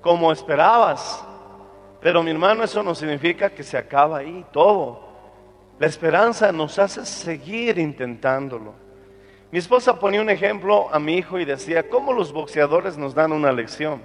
como 0.00 0.32
esperabas. 0.32 1.24
Pero 2.00 2.24
mi 2.24 2.32
hermano, 2.32 2.64
eso 2.64 2.82
no 2.82 2.92
significa 2.92 3.50
que 3.50 3.62
se 3.62 3.78
acaba 3.78 4.18
ahí 4.18 4.44
todo. 4.50 5.00
La 5.78 5.86
esperanza 5.86 6.50
nos 6.50 6.76
hace 6.80 7.06
seguir 7.06 7.78
intentándolo. 7.78 8.74
Mi 9.52 9.60
esposa 9.60 9.96
ponía 9.96 10.22
un 10.22 10.30
ejemplo 10.30 10.88
a 10.92 10.98
mi 10.98 11.14
hijo 11.14 11.38
y 11.38 11.44
decía, 11.44 11.88
¿cómo 11.88 12.12
los 12.12 12.32
boxeadores 12.32 12.98
nos 12.98 13.14
dan 13.14 13.30
una 13.30 13.52
lección? 13.52 14.02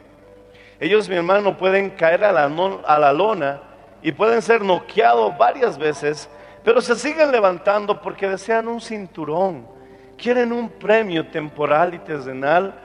Ellos, 0.79 1.09
mi 1.09 1.15
hermano, 1.15 1.57
pueden 1.57 1.89
caer 1.89 2.23
a 2.25 2.31
la, 2.31 2.43
a 2.43 2.99
la 2.99 3.11
lona 3.11 3.59
y 4.03 4.11
pueden 4.11 4.43
ser 4.43 4.61
noqueados 4.61 5.35
varias 5.35 5.79
veces, 5.79 6.29
pero 6.67 6.81
se 6.81 6.97
siguen 6.97 7.31
levantando 7.31 8.01
porque 8.01 8.27
desean 8.27 8.67
un 8.67 8.81
cinturón, 8.81 9.65
quieren 10.17 10.51
un 10.51 10.67
premio 10.67 11.25
temporal 11.25 11.93
y 11.93 11.99
terrenal, 11.99 12.77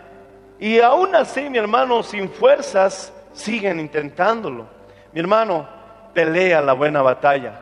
y 0.60 0.78
aún 0.78 1.12
así, 1.16 1.50
mi 1.50 1.58
hermano, 1.58 2.04
sin 2.04 2.30
fuerzas, 2.30 3.12
siguen 3.32 3.80
intentándolo. 3.80 4.68
Mi 5.12 5.18
hermano, 5.18 5.68
pelea 6.14 6.60
la 6.60 6.74
buena 6.74 7.02
batalla. 7.02 7.54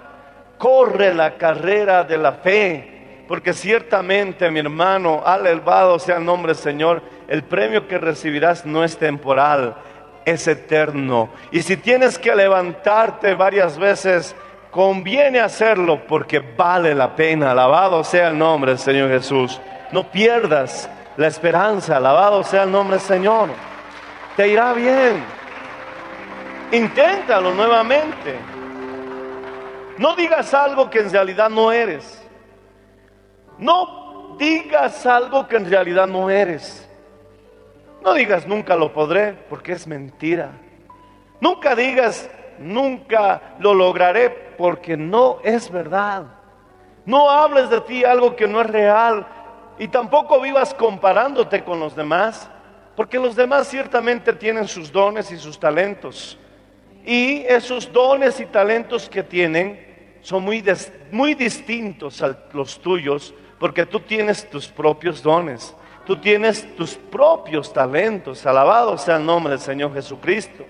Corre 0.58 1.14
la 1.14 1.38
carrera 1.38 2.04
de 2.04 2.18
la 2.18 2.32
fe. 2.32 3.24
Porque 3.26 3.54
ciertamente, 3.54 4.50
mi 4.50 4.60
hermano, 4.60 5.22
alabado 5.24 5.98
sea 5.98 6.18
el 6.18 6.26
nombre 6.26 6.52
del 6.52 6.62
Señor, 6.62 7.00
el 7.28 7.44
premio 7.44 7.88
que 7.88 7.96
recibirás 7.96 8.66
no 8.66 8.84
es 8.84 8.98
temporal, 8.98 9.74
es 10.26 10.46
eterno. 10.46 11.30
Y 11.50 11.62
si 11.62 11.78
tienes 11.78 12.18
que 12.18 12.36
levantarte 12.36 13.34
varias 13.34 13.78
veces, 13.78 14.36
conviene 14.70 15.40
hacerlo 15.40 16.06
porque 16.06 16.38
vale 16.40 16.94
la 16.94 17.14
pena. 17.14 17.50
Alabado 17.50 18.04
sea 18.04 18.28
el 18.28 18.38
nombre 18.38 18.72
del 18.72 18.78
Señor 18.78 19.10
Jesús. 19.10 19.60
No 19.92 20.10
pierdas 20.10 20.88
la 21.16 21.26
esperanza. 21.26 21.96
Alabado 21.96 22.42
sea 22.44 22.62
el 22.64 22.72
nombre 22.72 22.96
del 22.96 23.06
Señor. 23.06 23.50
Te 24.36 24.48
irá 24.48 24.72
bien. 24.72 25.22
Inténtalo 26.72 27.52
nuevamente. 27.52 28.38
No 29.98 30.14
digas 30.14 30.54
algo 30.54 30.88
que 30.88 31.00
en 31.00 31.10
realidad 31.10 31.50
no 31.50 31.72
eres. 31.72 32.26
No 33.58 34.36
digas 34.38 35.04
algo 35.04 35.46
que 35.46 35.56
en 35.56 35.68
realidad 35.68 36.06
no 36.06 36.30
eres. 36.30 36.88
No 38.02 38.14
digas 38.14 38.46
nunca 38.46 38.76
lo 38.76 38.92
podré, 38.92 39.34
porque 39.50 39.72
es 39.72 39.86
mentira. 39.86 40.52
Nunca 41.40 41.74
digas 41.74 42.30
nunca 42.60 43.56
lo 43.58 43.74
lograré, 43.74 44.30
porque 44.56 44.96
no 44.96 45.38
es 45.42 45.70
verdad. 45.70 46.24
No 47.06 47.28
hables 47.30 47.70
de 47.70 47.80
ti 47.80 48.04
algo 48.04 48.36
que 48.36 48.46
no 48.46 48.60
es 48.60 48.66
real. 48.68 49.26
Y 49.78 49.88
tampoco 49.88 50.40
vivas 50.40 50.74
comparándote 50.74 51.64
con 51.64 51.80
los 51.80 51.96
demás, 51.96 52.50
porque 52.94 53.18
los 53.18 53.34
demás 53.34 53.68
ciertamente 53.68 54.32
tienen 54.34 54.68
sus 54.68 54.92
dones 54.92 55.32
y 55.32 55.38
sus 55.38 55.58
talentos. 55.58 56.38
Y 57.04 57.42
esos 57.48 57.90
dones 57.90 58.38
y 58.40 58.46
talentos 58.46 59.08
que 59.08 59.22
tienen 59.22 60.18
son 60.20 60.44
muy, 60.44 60.62
muy 61.10 61.34
distintos 61.34 62.22
a 62.22 62.36
los 62.52 62.78
tuyos, 62.78 63.34
porque 63.58 63.86
tú 63.86 64.00
tienes 64.00 64.48
tus 64.50 64.68
propios 64.68 65.22
dones, 65.22 65.74
tú 66.04 66.16
tienes 66.16 66.76
tus 66.76 66.94
propios 66.96 67.72
talentos. 67.72 68.44
Alabado 68.44 68.98
sea 68.98 69.16
el 69.16 69.24
nombre 69.24 69.52
del 69.52 69.60
Señor 69.60 69.94
Jesucristo. 69.94 70.66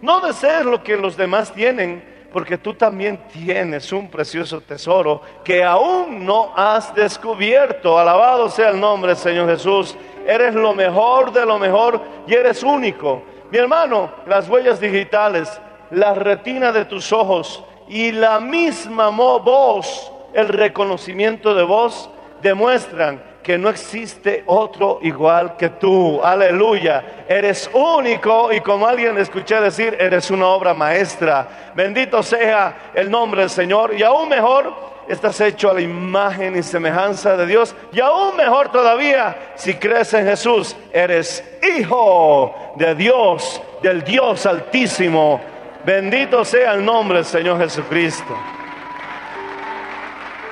No 0.00 0.20
desees 0.20 0.64
lo 0.64 0.82
que 0.82 0.96
los 0.96 1.16
demás 1.16 1.52
tienen, 1.52 2.02
porque 2.32 2.58
tú 2.58 2.74
también 2.74 3.18
tienes 3.32 3.92
un 3.92 4.08
precioso 4.10 4.60
tesoro 4.60 5.22
que 5.42 5.64
aún 5.64 6.24
no 6.24 6.52
has 6.54 6.94
descubierto. 6.94 7.98
Alabado 7.98 8.48
sea 8.48 8.70
el 8.70 8.80
nombre 8.80 9.16
Señor 9.16 9.48
Jesús. 9.48 9.96
Eres 10.26 10.54
lo 10.54 10.74
mejor 10.74 11.32
de 11.32 11.44
lo 11.44 11.58
mejor 11.58 12.00
y 12.26 12.34
eres 12.34 12.62
único. 12.62 13.22
Mi 13.50 13.58
hermano, 13.58 14.12
las 14.26 14.48
huellas 14.48 14.78
digitales, 14.78 15.60
la 15.90 16.14
retina 16.14 16.70
de 16.70 16.84
tus 16.84 17.12
ojos 17.12 17.64
y 17.88 18.12
la 18.12 18.38
misma 18.38 19.08
voz, 19.08 20.12
el 20.34 20.48
reconocimiento 20.48 21.54
de 21.54 21.62
voz, 21.62 22.10
demuestran 22.42 23.22
que 23.48 23.56
no 23.56 23.70
existe 23.70 24.42
otro 24.44 24.98
igual 25.00 25.56
que 25.56 25.70
tú. 25.70 26.20
Aleluya. 26.22 27.24
Eres 27.26 27.70
único 27.72 28.52
y 28.52 28.60
como 28.60 28.86
alguien 28.86 29.16
escuché 29.16 29.58
decir, 29.58 29.96
eres 29.98 30.30
una 30.30 30.48
obra 30.48 30.74
maestra. 30.74 31.72
Bendito 31.74 32.22
sea 32.22 32.90
el 32.92 33.10
nombre 33.10 33.40
del 33.40 33.48
Señor. 33.48 33.94
Y 33.94 34.02
aún 34.02 34.28
mejor, 34.28 34.74
estás 35.08 35.40
hecho 35.40 35.70
a 35.70 35.72
la 35.72 35.80
imagen 35.80 36.58
y 36.58 36.62
semejanza 36.62 37.38
de 37.38 37.46
Dios. 37.46 37.74
Y 37.90 38.00
aún 38.00 38.36
mejor 38.36 38.70
todavía, 38.70 39.34
si 39.54 39.72
crees 39.76 40.12
en 40.12 40.26
Jesús, 40.26 40.76
eres 40.92 41.42
hijo 41.78 42.74
de 42.76 42.94
Dios, 42.96 43.62
del 43.80 44.04
Dios 44.04 44.44
altísimo. 44.44 45.40
Bendito 45.86 46.44
sea 46.44 46.74
el 46.74 46.84
nombre 46.84 47.16
del 47.16 47.24
Señor 47.24 47.58
Jesucristo. 47.60 48.36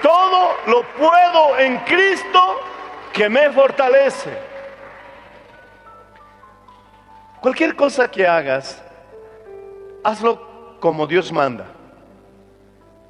Todo 0.00 0.54
lo 0.68 0.82
puedo 0.96 1.58
en 1.58 1.76
Cristo 1.80 2.56
que 3.16 3.30
me 3.30 3.50
fortalece. 3.50 4.30
Cualquier 7.40 7.74
cosa 7.74 8.10
que 8.10 8.26
hagas, 8.26 8.82
hazlo 10.04 10.78
como 10.80 11.06
Dios 11.06 11.32
manda, 11.32 11.64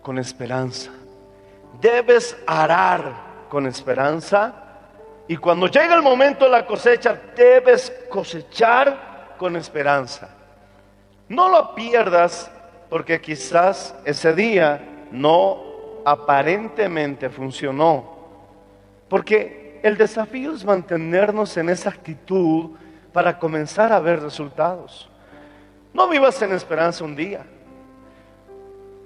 con 0.03 0.19
esperanza. 0.19 0.93
Debes 1.81 2.37
arar 2.47 3.15
con 3.49 3.67
esperanza 3.67 4.55
y 5.27 5.37
cuando 5.37 5.67
llegue 5.67 5.95
el 5.95 6.03
momento 6.03 6.45
de 6.45 6.53
la 6.53 6.65
cosecha, 6.65 7.21
debes 7.35 7.93
cosechar 8.09 9.35
con 9.37 9.57
esperanza. 9.57 10.29
No 11.29 11.49
lo 11.49 11.75
pierdas 11.75 12.49
porque 12.89 13.21
quizás 13.21 13.97
ese 14.05 14.33
día 14.35 15.09
no 15.11 15.65
aparentemente 16.05 17.29
funcionó. 17.29 18.15
Porque 19.09 19.66
el 19.87 19.97
desafío 19.97 20.53
es 20.53 20.65
mantenernos 20.65 21.57
en 21.57 21.69
esa 21.69 21.91
actitud 21.91 22.71
para 23.13 23.39
comenzar 23.39 23.93
a 23.93 24.01
ver 24.01 24.21
resultados. 24.21 25.09
No 25.95 26.09
vivas 26.09 26.43
en 26.43 26.53
esperanza 26.53 27.05
un 27.05 27.15
día. 27.15 27.47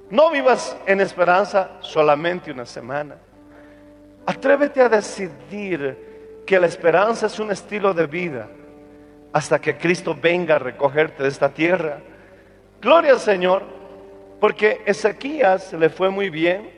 No 0.09 0.31
vivas 0.31 0.75
en 0.87 1.03
esperanza 1.03 1.73
solamente 1.81 2.51
una 2.51 2.64
semana. 2.64 3.16
Atrévete 4.25 4.81
a 4.81 4.88
decidir 4.88 6.43
que 6.47 6.59
la 6.59 6.66
esperanza 6.66 7.27
es 7.27 7.38
un 7.38 7.51
estilo 7.51 7.93
de 7.93 8.07
vida 8.07 8.49
hasta 9.35 9.61
que 9.61 9.77
Cristo 9.77 10.16
venga 10.19 10.57
a 10.57 10.61
recogerte 10.61 11.23
de 11.23 11.29
esta 11.29 11.51
tierra. 11.51 11.99
Gloria 12.81 13.12
al 13.12 13.21
Señor, 13.21 13.64
porque 14.40 14.81
Ezequías 14.87 15.75
le 15.75 15.90
fue 15.90 16.09
muy 16.09 16.31
bien, 16.31 16.71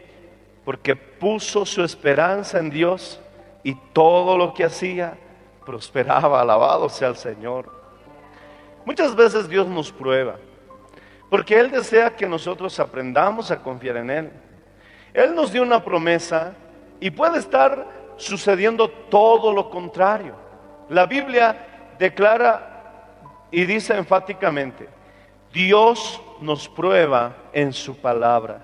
porque 0.65 0.97
puso 0.97 1.65
su 1.65 1.85
esperanza 1.85 2.59
en 2.59 2.69
Dios 2.69 3.21
y 3.62 3.75
todo 3.92 4.37
lo 4.37 4.55
que 4.55 4.64
hacía 4.64 5.16
prosperaba, 5.64 6.40
alabado 6.40 6.88
sea 6.88 7.09
el 7.09 7.16
Señor. 7.16 7.70
Muchas 8.85 9.14
veces 9.14 9.48
Dios 9.48 9.68
nos 9.68 9.92
prueba, 9.92 10.37
porque 11.31 11.59
Él 11.59 11.70
desea 11.70 12.16
que 12.16 12.27
nosotros 12.27 12.79
aprendamos 12.81 13.51
a 13.51 13.62
confiar 13.62 13.96
en 13.98 14.11
Él. 14.11 14.33
Él 15.14 15.35
nos 15.35 15.53
dio 15.53 15.62
una 15.62 15.85
promesa 15.85 16.55
y 17.01 17.11
puede 17.11 17.38
estar 17.38 17.87
sucediendo 18.16 18.88
todo 18.88 19.53
lo 19.53 19.70
contrario. 19.70 20.35
La 20.88 21.07
Biblia 21.07 21.94
declara 21.98 22.72
y 23.51 23.64
dice 23.64 23.96
enfáticamente, 23.96 24.88
Dios 25.53 26.20
nos 26.40 26.68
prueba 26.68 27.37
en 27.53 27.72
su 27.72 27.96
palabra. 27.96 28.61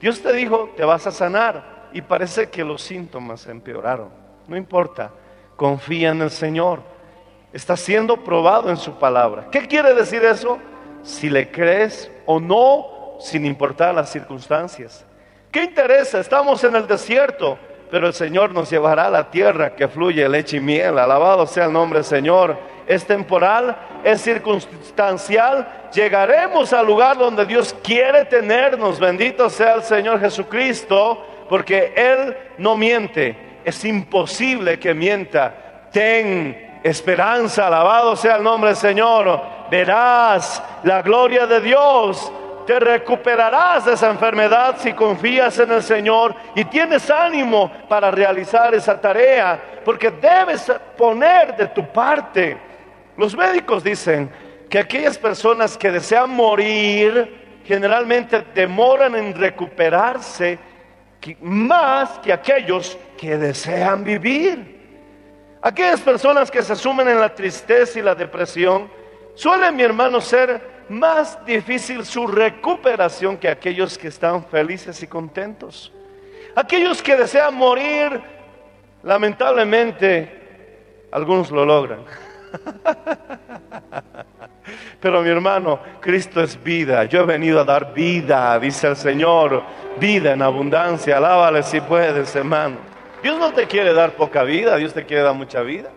Dios 0.00 0.22
te 0.22 0.32
dijo, 0.32 0.70
te 0.76 0.84
vas 0.84 1.06
a 1.06 1.10
sanar 1.10 1.77
y 1.92 2.02
parece 2.02 2.48
que 2.48 2.64
los 2.64 2.82
síntomas 2.82 3.46
empeoraron. 3.46 4.10
No 4.46 4.56
importa, 4.56 5.10
confía 5.56 6.10
en 6.10 6.22
el 6.22 6.30
Señor. 6.30 6.80
Está 7.52 7.76
siendo 7.76 8.16
probado 8.22 8.70
en 8.70 8.76
su 8.76 8.98
palabra. 8.98 9.48
¿Qué 9.50 9.66
quiere 9.66 9.94
decir 9.94 10.24
eso? 10.24 10.58
Si 11.02 11.30
le 11.30 11.50
crees 11.50 12.10
o 12.26 12.38
no, 12.40 13.16
sin 13.20 13.46
importar 13.46 13.94
las 13.94 14.10
circunstancias. 14.10 15.04
¿Qué 15.50 15.64
interesa? 15.64 16.20
Estamos 16.20 16.62
en 16.64 16.76
el 16.76 16.86
desierto, 16.86 17.58
pero 17.90 18.06
el 18.06 18.12
Señor 18.12 18.52
nos 18.52 18.68
llevará 18.70 19.06
a 19.06 19.10
la 19.10 19.30
tierra 19.30 19.74
que 19.74 19.88
fluye 19.88 20.28
leche 20.28 20.58
y 20.58 20.60
miel. 20.60 20.98
Alabado 20.98 21.46
sea 21.46 21.66
el 21.66 21.72
nombre 21.72 22.00
del 22.00 22.04
Señor. 22.04 22.56
Es 22.86 23.06
temporal, 23.06 23.76
es 24.04 24.20
circunstancial. 24.20 25.90
Llegaremos 25.92 26.72
al 26.72 26.86
lugar 26.86 27.16
donde 27.16 27.46
Dios 27.46 27.74
quiere 27.82 28.24
tenernos. 28.26 29.00
Bendito 29.00 29.48
sea 29.48 29.74
el 29.74 29.82
Señor 29.82 30.20
Jesucristo, 30.20 31.24
porque 31.48 31.92
Él 31.96 32.36
no 32.58 32.76
miente. 32.76 33.60
Es 33.64 33.84
imposible 33.84 34.78
que 34.78 34.94
mienta. 34.94 35.88
Ten 35.92 36.80
esperanza, 36.82 37.66
alabado 37.66 38.16
sea 38.16 38.36
el 38.36 38.42
nombre 38.42 38.70
del 38.70 38.76
Señor. 38.76 39.40
Verás 39.70 40.62
la 40.84 41.02
gloria 41.02 41.46
de 41.46 41.60
Dios. 41.60 42.32
Te 42.66 42.78
recuperarás 42.78 43.86
de 43.86 43.94
esa 43.94 44.10
enfermedad 44.10 44.76
si 44.78 44.92
confías 44.92 45.58
en 45.58 45.72
el 45.72 45.82
Señor 45.82 46.34
y 46.54 46.66
tienes 46.66 47.08
ánimo 47.10 47.72
para 47.88 48.10
realizar 48.10 48.74
esa 48.74 49.00
tarea, 49.00 49.58
porque 49.84 50.10
debes 50.10 50.70
poner 50.96 51.56
de 51.56 51.68
tu 51.68 51.86
parte. 51.90 52.58
Los 53.16 53.34
médicos 53.34 53.82
dicen 53.82 54.30
que 54.68 54.78
aquellas 54.78 55.16
personas 55.16 55.78
que 55.78 55.90
desean 55.90 56.28
morir 56.28 57.62
generalmente 57.64 58.44
demoran 58.54 59.14
en 59.14 59.34
recuperarse 59.34 60.58
más 61.40 62.18
que 62.20 62.32
aquellos 62.32 62.96
que 63.16 63.36
desean 63.36 64.04
vivir. 64.04 64.78
Aquellas 65.60 66.00
personas 66.00 66.50
que 66.50 66.62
se 66.62 66.76
sumen 66.76 67.08
en 67.08 67.20
la 67.20 67.34
tristeza 67.34 67.98
y 67.98 68.02
la 68.02 68.14
depresión, 68.14 68.88
suelen, 69.34 69.74
mi 69.74 69.82
hermano, 69.82 70.20
ser 70.20 70.60
más 70.88 71.44
difícil 71.44 72.04
su 72.04 72.26
recuperación 72.26 73.36
que 73.36 73.48
aquellos 73.48 73.98
que 73.98 74.08
están 74.08 74.44
felices 74.44 75.02
y 75.02 75.06
contentos. 75.06 75.92
Aquellos 76.54 77.02
que 77.02 77.16
desean 77.16 77.54
morir, 77.54 78.20
lamentablemente, 79.02 81.06
algunos 81.10 81.50
lo 81.50 81.64
logran. 81.64 82.04
Pero 85.00 85.22
mi 85.22 85.28
hermano, 85.28 85.78
Cristo 86.00 86.42
es 86.42 86.62
vida. 86.62 87.04
Yo 87.04 87.20
he 87.20 87.24
venido 87.26 87.60
a 87.60 87.64
dar 87.64 87.92
vida, 87.92 88.58
dice 88.58 88.88
el 88.88 88.96
Señor. 88.96 89.62
Vida 89.98 90.32
en 90.32 90.42
abundancia. 90.42 91.16
Alábale 91.16 91.62
si 91.62 91.80
puedes, 91.80 92.34
hermano. 92.36 92.76
Dios 93.22 93.38
no 93.38 93.52
te 93.52 93.66
quiere 93.66 93.92
dar 93.92 94.12
poca 94.12 94.42
vida, 94.44 94.76
Dios 94.76 94.94
te 94.94 95.04
quiere 95.04 95.22
dar 95.22 95.34
mucha 95.34 95.60
vida. 95.62 95.90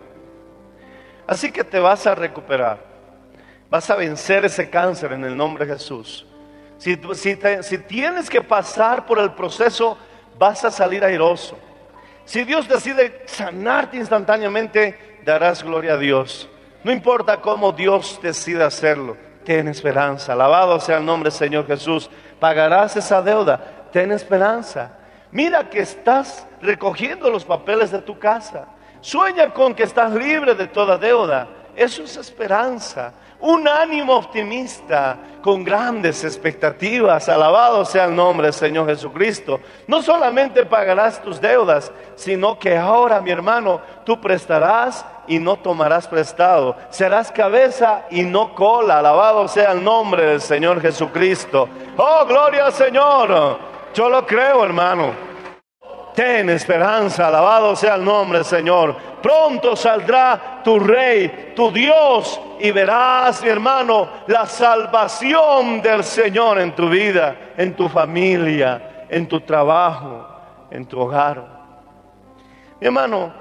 Así 1.26 1.52
que 1.52 1.62
te 1.64 1.78
vas 1.78 2.06
a 2.06 2.14
recuperar. 2.14 2.78
Vas 3.70 3.88
a 3.90 3.94
vencer 3.96 4.44
ese 4.44 4.68
cáncer 4.68 5.12
en 5.12 5.24
el 5.24 5.36
nombre 5.36 5.64
de 5.64 5.74
Jesús. 5.74 6.26
Si, 6.78 6.98
si 7.14 7.36
te- 7.36 7.62
si 7.62 7.78
tienes 7.78 8.28
que 8.28 8.42
pasar 8.42 9.06
por 9.06 9.18
el 9.20 9.30
proceso, 9.32 9.96
vas 10.38 10.64
a 10.64 10.70
salir 10.70 11.04
airoso. 11.04 11.56
Si 12.24 12.44
Dios 12.44 12.68
decide 12.68 13.22
sanarte 13.26 13.96
instantáneamente, 13.96 15.18
darás 15.24 15.62
gloria 15.62 15.94
a 15.94 15.96
Dios. 15.96 16.48
No 16.84 16.90
importa 16.90 17.40
cómo 17.40 17.72
Dios 17.72 18.18
decida 18.22 18.66
hacerlo, 18.66 19.16
ten 19.44 19.68
esperanza. 19.68 20.32
Alabado 20.32 20.80
sea 20.80 20.98
el 20.98 21.04
nombre 21.04 21.30
del 21.30 21.38
Señor 21.38 21.66
Jesús. 21.66 22.10
Pagarás 22.40 22.96
esa 22.96 23.22
deuda, 23.22 23.88
ten 23.92 24.10
esperanza. 24.10 24.98
Mira 25.30 25.70
que 25.70 25.80
estás 25.80 26.46
recogiendo 26.60 27.30
los 27.30 27.44
papeles 27.44 27.90
de 27.90 28.02
tu 28.02 28.18
casa. 28.18 28.66
Sueña 29.00 29.52
con 29.52 29.74
que 29.74 29.84
estás 29.84 30.12
libre 30.12 30.54
de 30.54 30.66
toda 30.66 30.98
deuda. 30.98 31.48
Eso 31.74 32.02
es 32.02 32.16
esperanza. 32.16 33.12
Un 33.40 33.66
ánimo 33.66 34.14
optimista 34.14 35.16
con 35.42 35.64
grandes 35.64 36.22
expectativas. 36.22 37.28
Alabado 37.28 37.84
sea 37.84 38.04
el 38.04 38.14
nombre 38.14 38.48
del 38.48 38.54
Señor 38.54 38.86
Jesucristo. 38.86 39.58
No 39.88 40.02
solamente 40.02 40.64
pagarás 40.66 41.20
tus 41.22 41.40
deudas, 41.40 41.90
sino 42.14 42.58
que 42.58 42.76
ahora, 42.76 43.20
mi 43.20 43.30
hermano, 43.30 43.80
tú 44.04 44.20
prestarás 44.20 45.04
y 45.26 45.38
no 45.38 45.56
tomarás 45.56 46.06
prestado. 46.06 46.76
Serás 46.90 47.32
cabeza 47.32 48.04
y 48.10 48.22
no 48.22 48.54
cola. 48.54 48.98
Alabado 48.98 49.48
sea 49.48 49.72
el 49.72 49.82
nombre 49.82 50.26
del 50.26 50.40
Señor 50.40 50.80
Jesucristo. 50.80 51.68
Oh, 51.96 52.24
gloria 52.26 52.66
al 52.66 52.72
Señor. 52.72 53.58
Yo 53.94 54.08
lo 54.08 54.26
creo, 54.26 54.64
hermano. 54.64 55.31
Ten 56.14 56.50
esperanza, 56.50 57.28
alabado 57.28 57.74
sea 57.74 57.94
el 57.94 58.04
nombre 58.04 58.44
Señor. 58.44 58.96
Pronto 59.22 59.74
saldrá 59.74 60.60
tu 60.62 60.78
rey, 60.78 61.52
tu 61.56 61.70
Dios, 61.70 62.40
y 62.60 62.70
verás, 62.70 63.42
mi 63.42 63.48
hermano, 63.48 64.08
la 64.26 64.46
salvación 64.46 65.80
del 65.80 66.04
Señor 66.04 66.58
en 66.60 66.74
tu 66.74 66.88
vida, 66.88 67.54
en 67.56 67.74
tu 67.74 67.88
familia, 67.88 69.06
en 69.08 69.26
tu 69.26 69.40
trabajo, 69.40 70.26
en 70.70 70.84
tu 70.84 71.00
hogar. 71.00 71.44
Mi 72.78 72.86
hermano, 72.88 73.32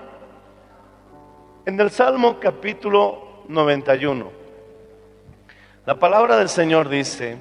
en 1.66 1.80
el 1.80 1.92
Salmo 1.92 2.40
capítulo 2.40 3.44
91, 3.50 4.32
la 5.86 5.96
palabra 5.96 6.38
del 6.38 6.48
Señor 6.48 6.88
dice, 6.88 7.38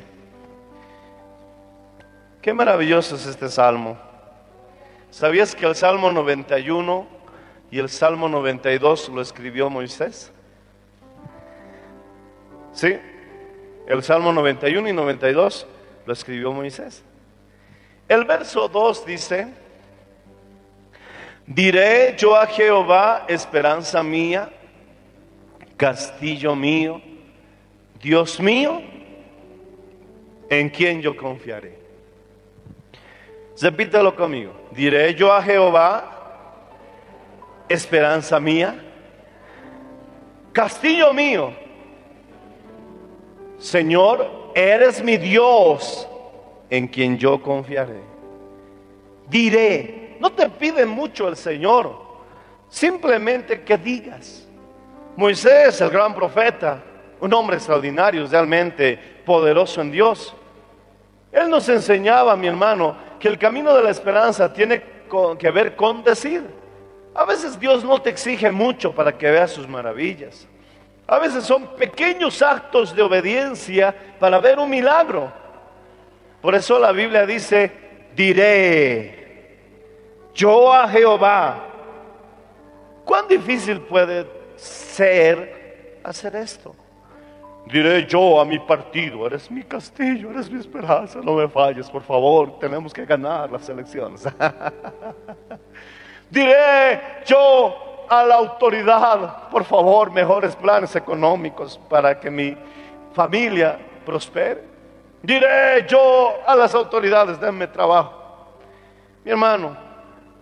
qué 2.43 2.53
maravilloso 2.53 3.15
es 3.15 3.27
este 3.27 3.49
salmo. 3.49 4.10
¿Sabías 5.11 5.57
que 5.57 5.67
el 5.67 5.75
Salmo 5.75 6.13
91 6.13 7.07
y 7.71 7.79
el 7.81 7.89
Salmo 7.89 8.29
92 8.29 9.09
lo 9.09 9.21
escribió 9.21 9.69
Moisés? 9.69 10.33
Sí, 12.73 12.97
el 13.89 14.03
Salmo 14.05 14.33
91 14.33 14.89
y 14.89 14.93
92 14.93 15.67
lo 16.07 16.13
escribió 16.13 16.53
Moisés. 16.53 17.03
El 18.09 18.25
verso 18.25 18.69
2 18.69 19.05
dice, 19.05 19.49
diré 21.45 22.15
yo 22.17 22.37
a 22.37 22.47
Jehová, 22.47 23.25
esperanza 23.29 24.05
mía, 24.05 24.49
castillo 25.77 26.55
mío, 26.55 27.03
Dios 28.01 28.39
mío, 28.39 28.81
en 30.49 30.71
quien 30.71 31.03
yo 31.03 31.17
confiaré. 31.17 31.80
Repítelo 33.61 34.17
conmigo. 34.17 34.53
Diré 34.71 35.15
yo 35.15 35.33
a 35.33 35.43
Jehová, 35.43 36.05
esperanza 37.69 38.41
mía, 38.41 38.75
castillo 40.53 41.13
mío. 41.13 41.53
Señor, 43.59 44.53
eres 44.55 45.03
mi 45.05 45.19
Dios 45.19 46.09
en 46.71 46.89
quien 46.89 47.19
yo 47.19 47.43
confiaré. 47.43 48.01
Diré, 49.29 50.17
no 50.19 50.33
te 50.33 50.49
pide 50.49 50.87
mucho 50.87 51.29
el 51.29 51.37
Señor, 51.37 51.95
simplemente 52.69 53.63
que 53.63 53.77
digas. 53.77 54.49
Moisés, 55.17 55.79
el 55.83 55.91
gran 55.91 56.15
profeta, 56.15 56.83
un 57.21 57.35
hombre 57.35 57.57
extraordinario, 57.57 58.27
realmente 58.27 58.99
poderoso 59.27 59.83
en 59.83 59.91
Dios. 59.91 60.35
Él 61.31 61.51
nos 61.51 61.69
enseñaba, 61.69 62.35
mi 62.37 62.47
hermano, 62.47 63.10
que 63.21 63.29
el 63.29 63.39
camino 63.39 63.75
de 63.75 63.83
la 63.83 63.91
esperanza 63.91 64.53
tiene 64.53 64.83
que 65.39 65.51
ver 65.51 65.77
con 65.77 66.03
decir. 66.03 66.43
A 67.15 67.25
veces 67.25 67.59
Dios 67.59 67.85
no 67.85 68.01
te 68.01 68.11
exige 68.11 68.51
mucho 68.51 68.93
para 68.93 69.17
que 69.17 69.31
veas 69.31 69.51
sus 69.51 69.69
maravillas. 69.69 70.49
A 71.07 71.19
veces 71.19 71.45
son 71.45 71.67
pequeños 71.77 72.41
actos 72.41 72.95
de 72.95 73.03
obediencia 73.03 73.95
para 74.19 74.39
ver 74.39 74.59
un 74.59 74.71
milagro. 74.71 75.33
Por 76.41 76.55
eso 76.55 76.79
la 76.79 76.93
Biblia 76.93 77.27
dice, 77.27 77.71
diré, 78.15 79.59
yo 80.35 80.73
a 80.73 80.89
Jehová. 80.89 81.67
¿Cuán 83.05 83.27
difícil 83.29 83.81
puede 83.81 84.27
ser 84.57 85.99
hacer 86.05 86.37
esto? 86.37 86.75
Diré 87.67 88.07
yo 88.07 88.41
a 88.41 88.45
mi 88.45 88.59
partido, 88.59 89.27
eres 89.27 89.51
mi 89.51 89.63
castillo, 89.63 90.31
eres 90.31 90.51
mi 90.51 90.59
esperanza, 90.59 91.21
no 91.23 91.35
me 91.35 91.49
falles, 91.49 91.89
por 91.89 92.03
favor, 92.03 92.59
tenemos 92.59 92.93
que 92.93 93.05
ganar 93.05 93.51
las 93.51 93.69
elecciones. 93.69 94.25
Diré 96.31 97.01
yo 97.27 98.07
a 98.09 98.25
la 98.25 98.37
autoridad, 98.37 99.49
por 99.51 99.65
favor, 99.65 100.11
mejores 100.11 100.57
planes 100.57 100.97
económicos 100.97 101.79
para 101.89 102.19
que 102.19 102.31
mi 102.31 102.57
familia 103.13 103.79
prospere. 104.05 104.65
Diré 105.23 105.87
yo 105.87 106.35
a 106.47 106.57
las 106.57 106.75
autoridades, 106.75 107.39
denme 107.39 107.67
trabajo. 107.67 108.59
Mi 109.25 109.31
hermano, 109.31 109.77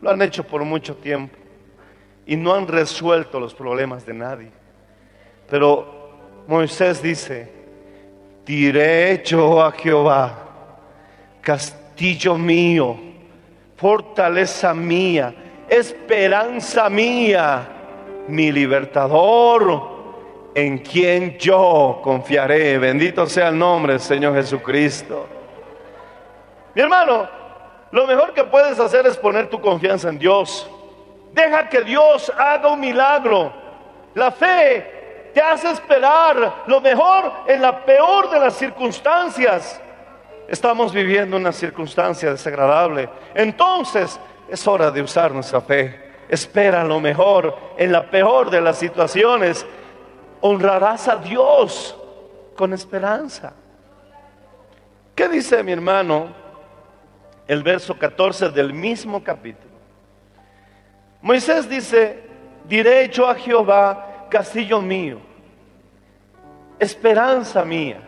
lo 0.01 0.11
han 0.11 0.23
hecho 0.23 0.45
por 0.45 0.65
mucho 0.65 0.97
tiempo 0.97 1.37
y 2.25 2.37
no 2.37 2.55
han 2.55 2.69
resuelto 2.69 3.41
los 3.41 3.55
problemas 3.55 4.07
de 4.07 4.15
nadie. 4.15 4.51
Pero 5.51 5.98
Moisés 6.49 7.03
dice, 7.03 7.47
diré 8.47 9.23
yo 9.23 9.63
a 9.63 9.71
Jehová, 9.71 10.33
castillo 11.43 12.39
mío, 12.39 12.97
fortaleza 13.77 14.73
mía, 14.73 15.35
esperanza 15.69 16.89
mía, 16.89 17.69
mi 18.29 18.51
libertador, 18.51 19.99
en 20.55 20.79
quien 20.79 21.37
yo 21.37 22.01
confiaré. 22.03 22.79
Bendito 22.79 23.27
sea 23.27 23.49
el 23.49 23.59
nombre 23.59 23.93
del 23.93 24.01
Señor 24.01 24.35
Jesucristo. 24.35 25.27
Mi 26.75 26.81
hermano, 26.81 27.29
lo 27.91 28.07
mejor 28.07 28.33
que 28.33 28.45
puedes 28.45 28.81
hacer 28.81 29.07
es 29.07 29.19
poner 29.19 29.51
tu 29.51 29.61
confianza 29.61 30.09
en 30.09 30.19
Dios. 30.19 30.67
Deja 31.35 31.69
que 31.69 31.83
Dios 31.83 32.33
haga 32.39 32.69
un 32.69 32.81
milagro. 32.81 33.53
La 34.15 34.31
fe 34.31 34.98
te 35.39 35.45
hace 35.45 35.71
esperar 35.71 36.65
lo 36.67 36.81
mejor 36.81 37.33
en 37.47 37.63
la 37.63 37.85
peor 37.85 38.29
de 38.29 38.41
las 38.41 38.55
circunstancias. 38.55 39.81
Estamos 40.49 40.93
viviendo 40.93 41.37
una 41.37 41.53
circunstancia 41.53 42.33
desagradable. 42.33 43.09
Entonces 43.37 44.19
es 44.49 44.67
hora 44.67 44.91
de 44.91 45.01
usar 45.01 45.31
nuestra 45.31 45.61
fe. 45.61 46.11
Espera 46.29 46.83
lo 46.83 46.99
mejor 46.99 47.57
en 47.77 47.93
la 47.93 48.11
peor 48.11 48.51
de 48.51 48.61
las 48.61 48.79
situaciones. 48.79 49.65
Honrarás 50.41 51.07
a 51.07 51.15
Dios 51.15 51.97
con 52.57 52.73
esperanza. 52.73 53.53
¿Qué 55.15 55.29
dice 55.29 55.63
mi 55.63 55.71
hermano 55.71 56.35
el 57.47 57.63
verso 57.63 57.97
14 57.97 58.49
del 58.49 58.75
mismo 58.75 59.23
capítulo? 59.23 59.71
Moisés 61.23 61.69
dice, 61.69 62.25
diré 62.65 63.09
yo 63.09 63.29
a 63.29 63.37
Jehová, 63.37 64.27
castillo 64.29 64.83
mío, 64.83 65.28
esperanza 66.79 67.65
mía, 67.65 68.01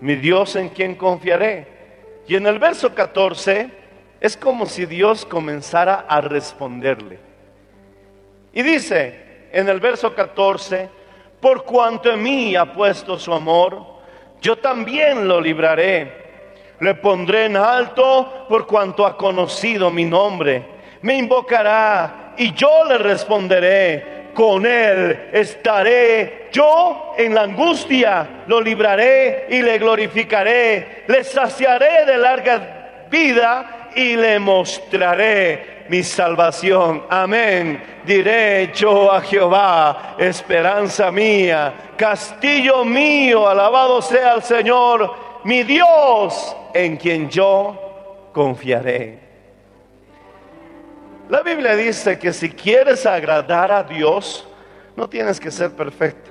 mi 0.00 0.16
Dios 0.16 0.56
en 0.56 0.68
quien 0.68 0.94
confiaré. 0.94 1.66
Y 2.26 2.36
en 2.36 2.46
el 2.46 2.58
verso 2.58 2.94
14 2.94 3.70
es 4.20 4.36
como 4.36 4.66
si 4.66 4.86
Dios 4.86 5.24
comenzara 5.24 6.06
a 6.08 6.20
responderle. 6.20 7.18
Y 8.52 8.62
dice 8.62 9.48
en 9.52 9.68
el 9.68 9.80
verso 9.80 10.14
14, 10.14 10.90
por 11.40 11.64
cuanto 11.64 12.12
en 12.12 12.22
mí 12.22 12.56
ha 12.56 12.72
puesto 12.72 13.18
su 13.18 13.32
amor, 13.32 13.98
yo 14.40 14.56
también 14.56 15.26
lo 15.26 15.40
libraré. 15.40 16.26
Le 16.80 16.94
pondré 16.94 17.46
en 17.46 17.56
alto 17.56 18.46
por 18.48 18.66
cuanto 18.66 19.04
ha 19.04 19.16
conocido 19.16 19.90
mi 19.90 20.04
nombre. 20.04 20.64
Me 21.02 21.16
invocará 21.16 22.34
y 22.36 22.52
yo 22.52 22.84
le 22.84 22.98
responderé. 22.98 24.17
Con 24.38 24.64
él 24.64 25.30
estaré. 25.32 26.46
Yo 26.52 27.12
en 27.18 27.34
la 27.34 27.42
angustia 27.42 28.44
lo 28.46 28.60
libraré 28.60 29.46
y 29.50 29.60
le 29.62 29.78
glorificaré. 29.78 31.02
Le 31.08 31.24
saciaré 31.24 32.04
de 32.06 32.16
larga 32.16 33.06
vida 33.10 33.88
y 33.96 34.14
le 34.14 34.38
mostraré 34.38 35.86
mi 35.88 36.04
salvación. 36.04 37.02
Amén. 37.10 37.82
Diré 38.04 38.70
yo 38.72 39.10
a 39.10 39.22
Jehová, 39.22 40.14
esperanza 40.16 41.10
mía, 41.10 41.74
castillo 41.96 42.84
mío, 42.84 43.48
alabado 43.48 44.00
sea 44.00 44.34
el 44.34 44.44
Señor, 44.44 45.40
mi 45.42 45.64
Dios, 45.64 46.56
en 46.72 46.96
quien 46.96 47.28
yo 47.28 48.30
confiaré. 48.32 49.27
La 51.28 51.42
Biblia 51.42 51.76
dice 51.76 52.18
que 52.18 52.32
si 52.32 52.50
quieres 52.50 53.04
agradar 53.04 53.70
a 53.70 53.82
Dios, 53.82 54.48
no 54.96 55.08
tienes 55.08 55.38
que 55.38 55.50
ser 55.50 55.70
perfecto. 55.72 56.30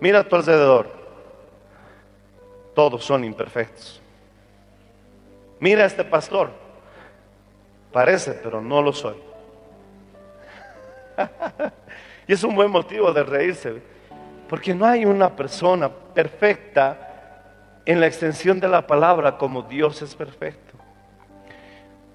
Mira 0.00 0.20
a 0.20 0.24
tu 0.24 0.36
alrededor. 0.36 0.88
Todos 2.74 3.04
son 3.04 3.24
imperfectos. 3.24 4.00
Mira 5.58 5.82
a 5.82 5.86
este 5.86 6.04
pastor. 6.04 6.50
Parece, 7.92 8.32
pero 8.32 8.60
no 8.60 8.80
lo 8.80 8.92
soy. 8.92 9.16
y 12.28 12.32
es 12.32 12.44
un 12.44 12.54
buen 12.54 12.70
motivo 12.70 13.12
de 13.12 13.24
reírse, 13.24 13.82
porque 14.48 14.72
no 14.72 14.86
hay 14.86 15.04
una 15.04 15.34
persona 15.34 15.90
perfecta 15.90 17.08
en 17.84 18.00
la 18.00 18.06
extensión 18.06 18.60
de 18.60 18.68
la 18.68 18.86
palabra 18.86 19.36
como 19.36 19.62
Dios 19.62 20.00
es 20.00 20.14
perfecto. 20.14 20.69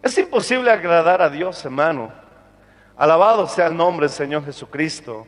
Es 0.06 0.16
imposible 0.20 0.70
agradar 0.70 1.20
a 1.20 1.32
Dios, 1.32 1.66
hermano. 1.66 2.12
Alabado 2.96 3.48
sea 3.48 3.66
el 3.66 3.76
nombre 3.76 4.06
del 4.06 4.16
Señor 4.16 4.46
Jesucristo. 4.46 5.26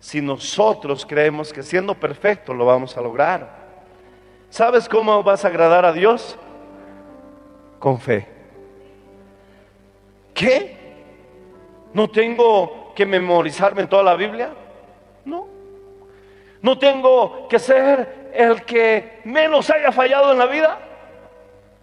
Si 0.00 0.20
nosotros 0.20 1.06
creemos 1.06 1.52
que 1.52 1.62
siendo 1.62 1.94
perfecto 1.94 2.52
lo 2.52 2.66
vamos 2.66 2.96
a 2.96 3.00
lograr. 3.00 3.48
¿Sabes 4.50 4.88
cómo 4.88 5.22
vas 5.22 5.44
a 5.44 5.48
agradar 5.48 5.84
a 5.84 5.92
Dios? 5.92 6.36
Con 7.78 8.00
fe. 8.00 8.26
¿Qué? 10.34 10.76
¿No 11.94 12.10
tengo 12.10 12.94
que 12.96 13.06
memorizarme 13.06 13.86
toda 13.86 14.02
la 14.02 14.16
Biblia? 14.16 14.50
No. 15.24 15.46
¿No 16.62 16.76
tengo 16.76 17.46
que 17.46 17.60
ser 17.60 18.32
el 18.34 18.64
que 18.64 19.20
menos 19.24 19.70
haya 19.70 19.92
fallado 19.92 20.32
en 20.32 20.38
la 20.38 20.46
vida? 20.46 20.80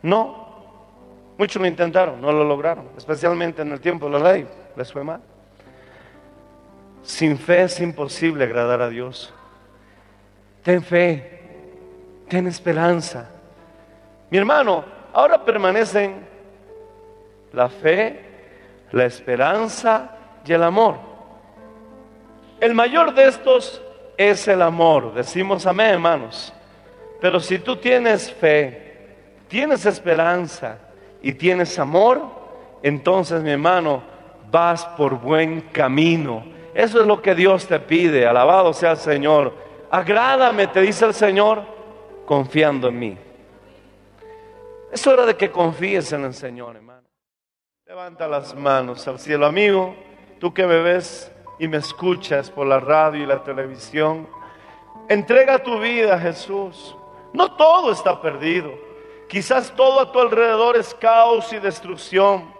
No. 0.01 0.42
Muchos 1.37 1.61
lo 1.61 1.67
intentaron, 1.67 2.21
no 2.21 2.31
lo 2.31 2.43
lograron, 2.43 2.89
especialmente 2.97 3.61
en 3.61 3.71
el 3.71 3.81
tiempo 3.81 4.05
de 4.09 4.19
la 4.19 4.33
ley, 4.33 4.47
les 4.75 4.91
fue 4.91 5.03
mal. 5.03 5.21
Sin 7.01 7.37
fe 7.37 7.63
es 7.63 7.79
imposible 7.79 8.45
agradar 8.45 8.81
a 8.81 8.89
Dios. 8.89 9.33
Ten 10.61 10.81
fe, 10.83 11.41
ten 12.29 12.47
esperanza. 12.47 13.29
Mi 14.29 14.37
hermano, 14.37 14.85
ahora 15.11 15.43
permanecen 15.43 16.25
la 17.51 17.67
fe, 17.67 18.19
la 18.91 19.05
esperanza 19.05 20.11
y 20.45 20.53
el 20.53 20.63
amor. 20.63 20.97
El 22.59 22.73
mayor 22.73 23.13
de 23.13 23.27
estos 23.27 23.81
es 24.15 24.47
el 24.47 24.61
amor. 24.61 25.13
Decimos 25.13 25.65
amén, 25.65 25.93
hermanos. 25.93 26.53
Pero 27.19 27.39
si 27.39 27.59
tú 27.59 27.75
tienes 27.75 28.31
fe, 28.31 29.15
tienes 29.47 29.85
esperanza 29.85 30.77
y 31.23 31.33
tienes 31.33 31.79
amor, 31.79 32.21
entonces, 32.83 33.41
mi 33.41 33.51
hermano, 33.51 34.03
vas 34.51 34.85
por 34.97 35.17
buen 35.19 35.61
camino. 35.71 36.43
Eso 36.75 36.99
es 36.99 37.07
lo 37.07 37.21
que 37.21 37.33
Dios 37.33 37.65
te 37.65 37.79
pide. 37.79 38.27
Alabado 38.27 38.73
sea 38.73 38.91
el 38.91 38.97
Señor. 38.97 39.53
Agrádame, 39.89 40.67
te 40.67 40.81
dice 40.81 41.05
el 41.05 41.13
Señor, 41.13 41.63
confiando 42.25 42.89
en 42.89 42.99
mí. 42.99 43.17
Es 44.91 45.07
hora 45.07 45.25
de 45.25 45.35
que 45.37 45.49
confíes 45.49 46.11
en 46.11 46.25
el 46.25 46.33
Señor, 46.33 46.75
hermano. 46.75 47.07
Levanta 47.85 48.27
las 48.27 48.53
manos 48.53 49.07
al 49.07 49.17
cielo, 49.17 49.45
amigo. 49.45 49.95
Tú 50.39 50.53
que 50.53 50.67
me 50.67 50.81
ves 50.81 51.31
y 51.57 51.69
me 51.69 51.77
escuchas 51.77 52.51
por 52.51 52.67
la 52.67 52.81
radio 52.81 53.23
y 53.23 53.25
la 53.25 53.43
televisión. 53.43 54.27
Entrega 55.07 55.63
tu 55.63 55.79
vida 55.79 56.15
a 56.15 56.19
Jesús. 56.19 56.97
No 57.31 57.55
todo 57.55 57.91
está 57.93 58.21
perdido. 58.21 58.92
Quizás 59.27 59.73
todo 59.75 59.99
a 59.99 60.11
tu 60.11 60.19
alrededor 60.19 60.77
es 60.77 60.93
caos 60.93 61.51
y 61.53 61.59
destrucción. 61.59 62.53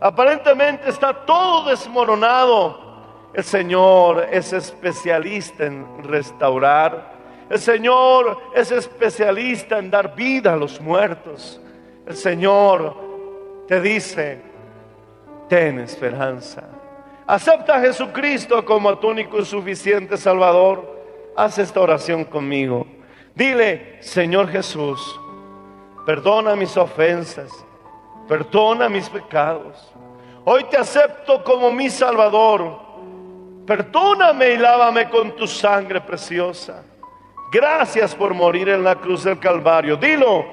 Aparentemente 0.00 0.88
está 0.90 1.12
todo 1.24 1.68
desmoronado. 1.68 2.88
El 3.34 3.44
Señor 3.44 4.26
es 4.30 4.52
especialista 4.52 5.66
en 5.66 6.02
restaurar. 6.04 7.18
El 7.50 7.58
Señor 7.58 8.38
es 8.54 8.70
especialista 8.70 9.78
en 9.78 9.90
dar 9.90 10.14
vida 10.14 10.52
a 10.52 10.56
los 10.56 10.80
muertos. 10.80 11.60
El 12.06 12.16
Señor 12.16 12.96
te 13.66 13.80
dice, 13.80 14.40
ten 15.48 15.80
esperanza. 15.80 16.62
Acepta 17.26 17.76
a 17.76 17.80
Jesucristo 17.80 18.64
como 18.64 18.98
tu 18.98 19.08
único 19.08 19.38
y 19.38 19.44
suficiente 19.44 20.16
Salvador. 20.16 20.98
Haz 21.36 21.58
esta 21.58 21.80
oración 21.80 22.24
conmigo. 22.24 22.86
Dile, 23.34 23.98
Señor 24.00 24.48
Jesús, 24.48 25.20
perdona 26.08 26.56
mis 26.56 26.74
ofensas, 26.74 27.50
perdona 28.26 28.88
mis 28.88 29.10
pecados. 29.10 29.92
Hoy 30.46 30.64
te 30.64 30.78
acepto 30.78 31.44
como 31.44 31.70
mi 31.70 31.90
Salvador. 31.90 32.78
Perdóname 33.66 34.52
y 34.52 34.56
lávame 34.56 35.10
con 35.10 35.36
tu 35.36 35.46
sangre 35.46 36.00
preciosa. 36.00 36.82
Gracias 37.52 38.14
por 38.14 38.32
morir 38.32 38.70
en 38.70 38.84
la 38.84 38.94
cruz 38.94 39.24
del 39.24 39.38
Calvario. 39.38 39.98
Dilo, 39.98 40.46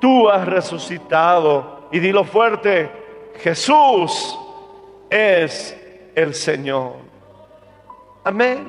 tú 0.00 0.28
has 0.28 0.44
resucitado. 0.44 1.86
Y 1.92 2.00
dilo 2.00 2.24
fuerte, 2.24 2.90
Jesús 3.36 4.36
es 5.08 5.76
el 6.12 6.34
Señor. 6.34 6.94
Amén. 8.24 8.66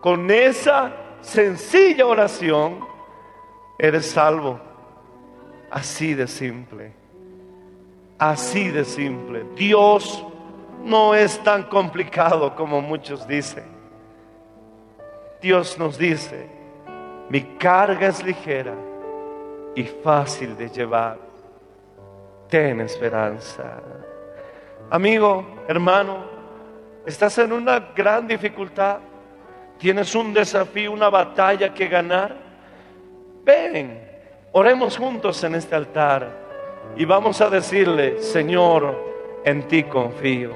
Con 0.00 0.30
esa 0.30 0.90
sencilla 1.20 2.06
oración 2.06 2.80
eres 3.78 4.10
salvo. 4.10 4.71
Así 5.72 6.12
de 6.12 6.28
simple. 6.28 6.92
Así 8.18 8.68
de 8.68 8.84
simple. 8.84 9.46
Dios 9.56 10.22
no 10.84 11.14
es 11.14 11.42
tan 11.42 11.62
complicado 11.62 12.54
como 12.54 12.82
muchos 12.82 13.26
dicen. 13.26 13.64
Dios 15.40 15.78
nos 15.78 15.96
dice, 15.96 16.46
mi 17.30 17.40
carga 17.56 18.08
es 18.08 18.22
ligera 18.22 18.74
y 19.74 19.84
fácil 19.84 20.54
de 20.58 20.68
llevar. 20.68 21.18
Ten 22.50 22.82
esperanza. 22.82 23.80
Amigo, 24.90 25.64
hermano, 25.66 26.18
estás 27.06 27.38
en 27.38 27.50
una 27.50 27.80
gran 27.96 28.28
dificultad. 28.28 28.98
Tienes 29.78 30.14
un 30.14 30.34
desafío, 30.34 30.92
una 30.92 31.08
batalla 31.08 31.72
que 31.72 31.88
ganar. 31.88 32.36
Ven, 33.42 34.11
oremos 34.52 34.96
juntos 34.96 35.42
en 35.44 35.54
este 35.54 35.74
altar 35.74 36.42
y 36.96 37.04
vamos 37.04 37.40
a 37.40 37.48
decirle, 37.48 38.20
Señor, 38.20 38.94
en 39.44 39.66
ti 39.66 39.84
confío. 39.84 40.52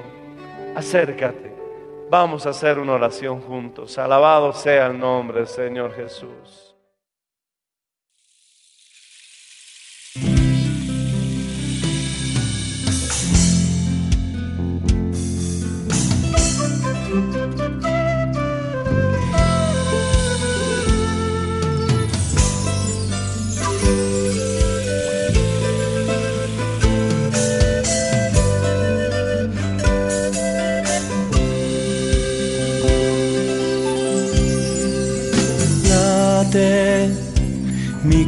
Acércate. 0.75 1.55
Vamos 2.09 2.45
a 2.45 2.51
hacer 2.51 2.79
una 2.79 2.93
oración 2.93 3.41
juntos. 3.41 3.97
Alabado 3.97 4.53
sea 4.53 4.87
el 4.87 4.97
nombre 4.97 5.39
del 5.39 5.47
Señor 5.47 5.93
Jesús. 5.93 6.76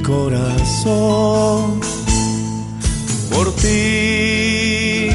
Corazón 0.09 1.79
por 3.31 3.53
ti, 3.61 5.09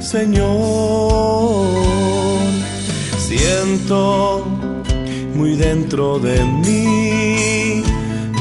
Señor. 0.00 1.68
Siento 3.16 4.44
muy 5.36 5.54
dentro 5.54 6.18
de 6.18 6.44
mí 6.44 7.84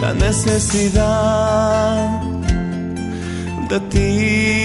la 0.02 0.14
necesidad 0.14 2.22
de 3.70 3.80
ti. 3.92 4.65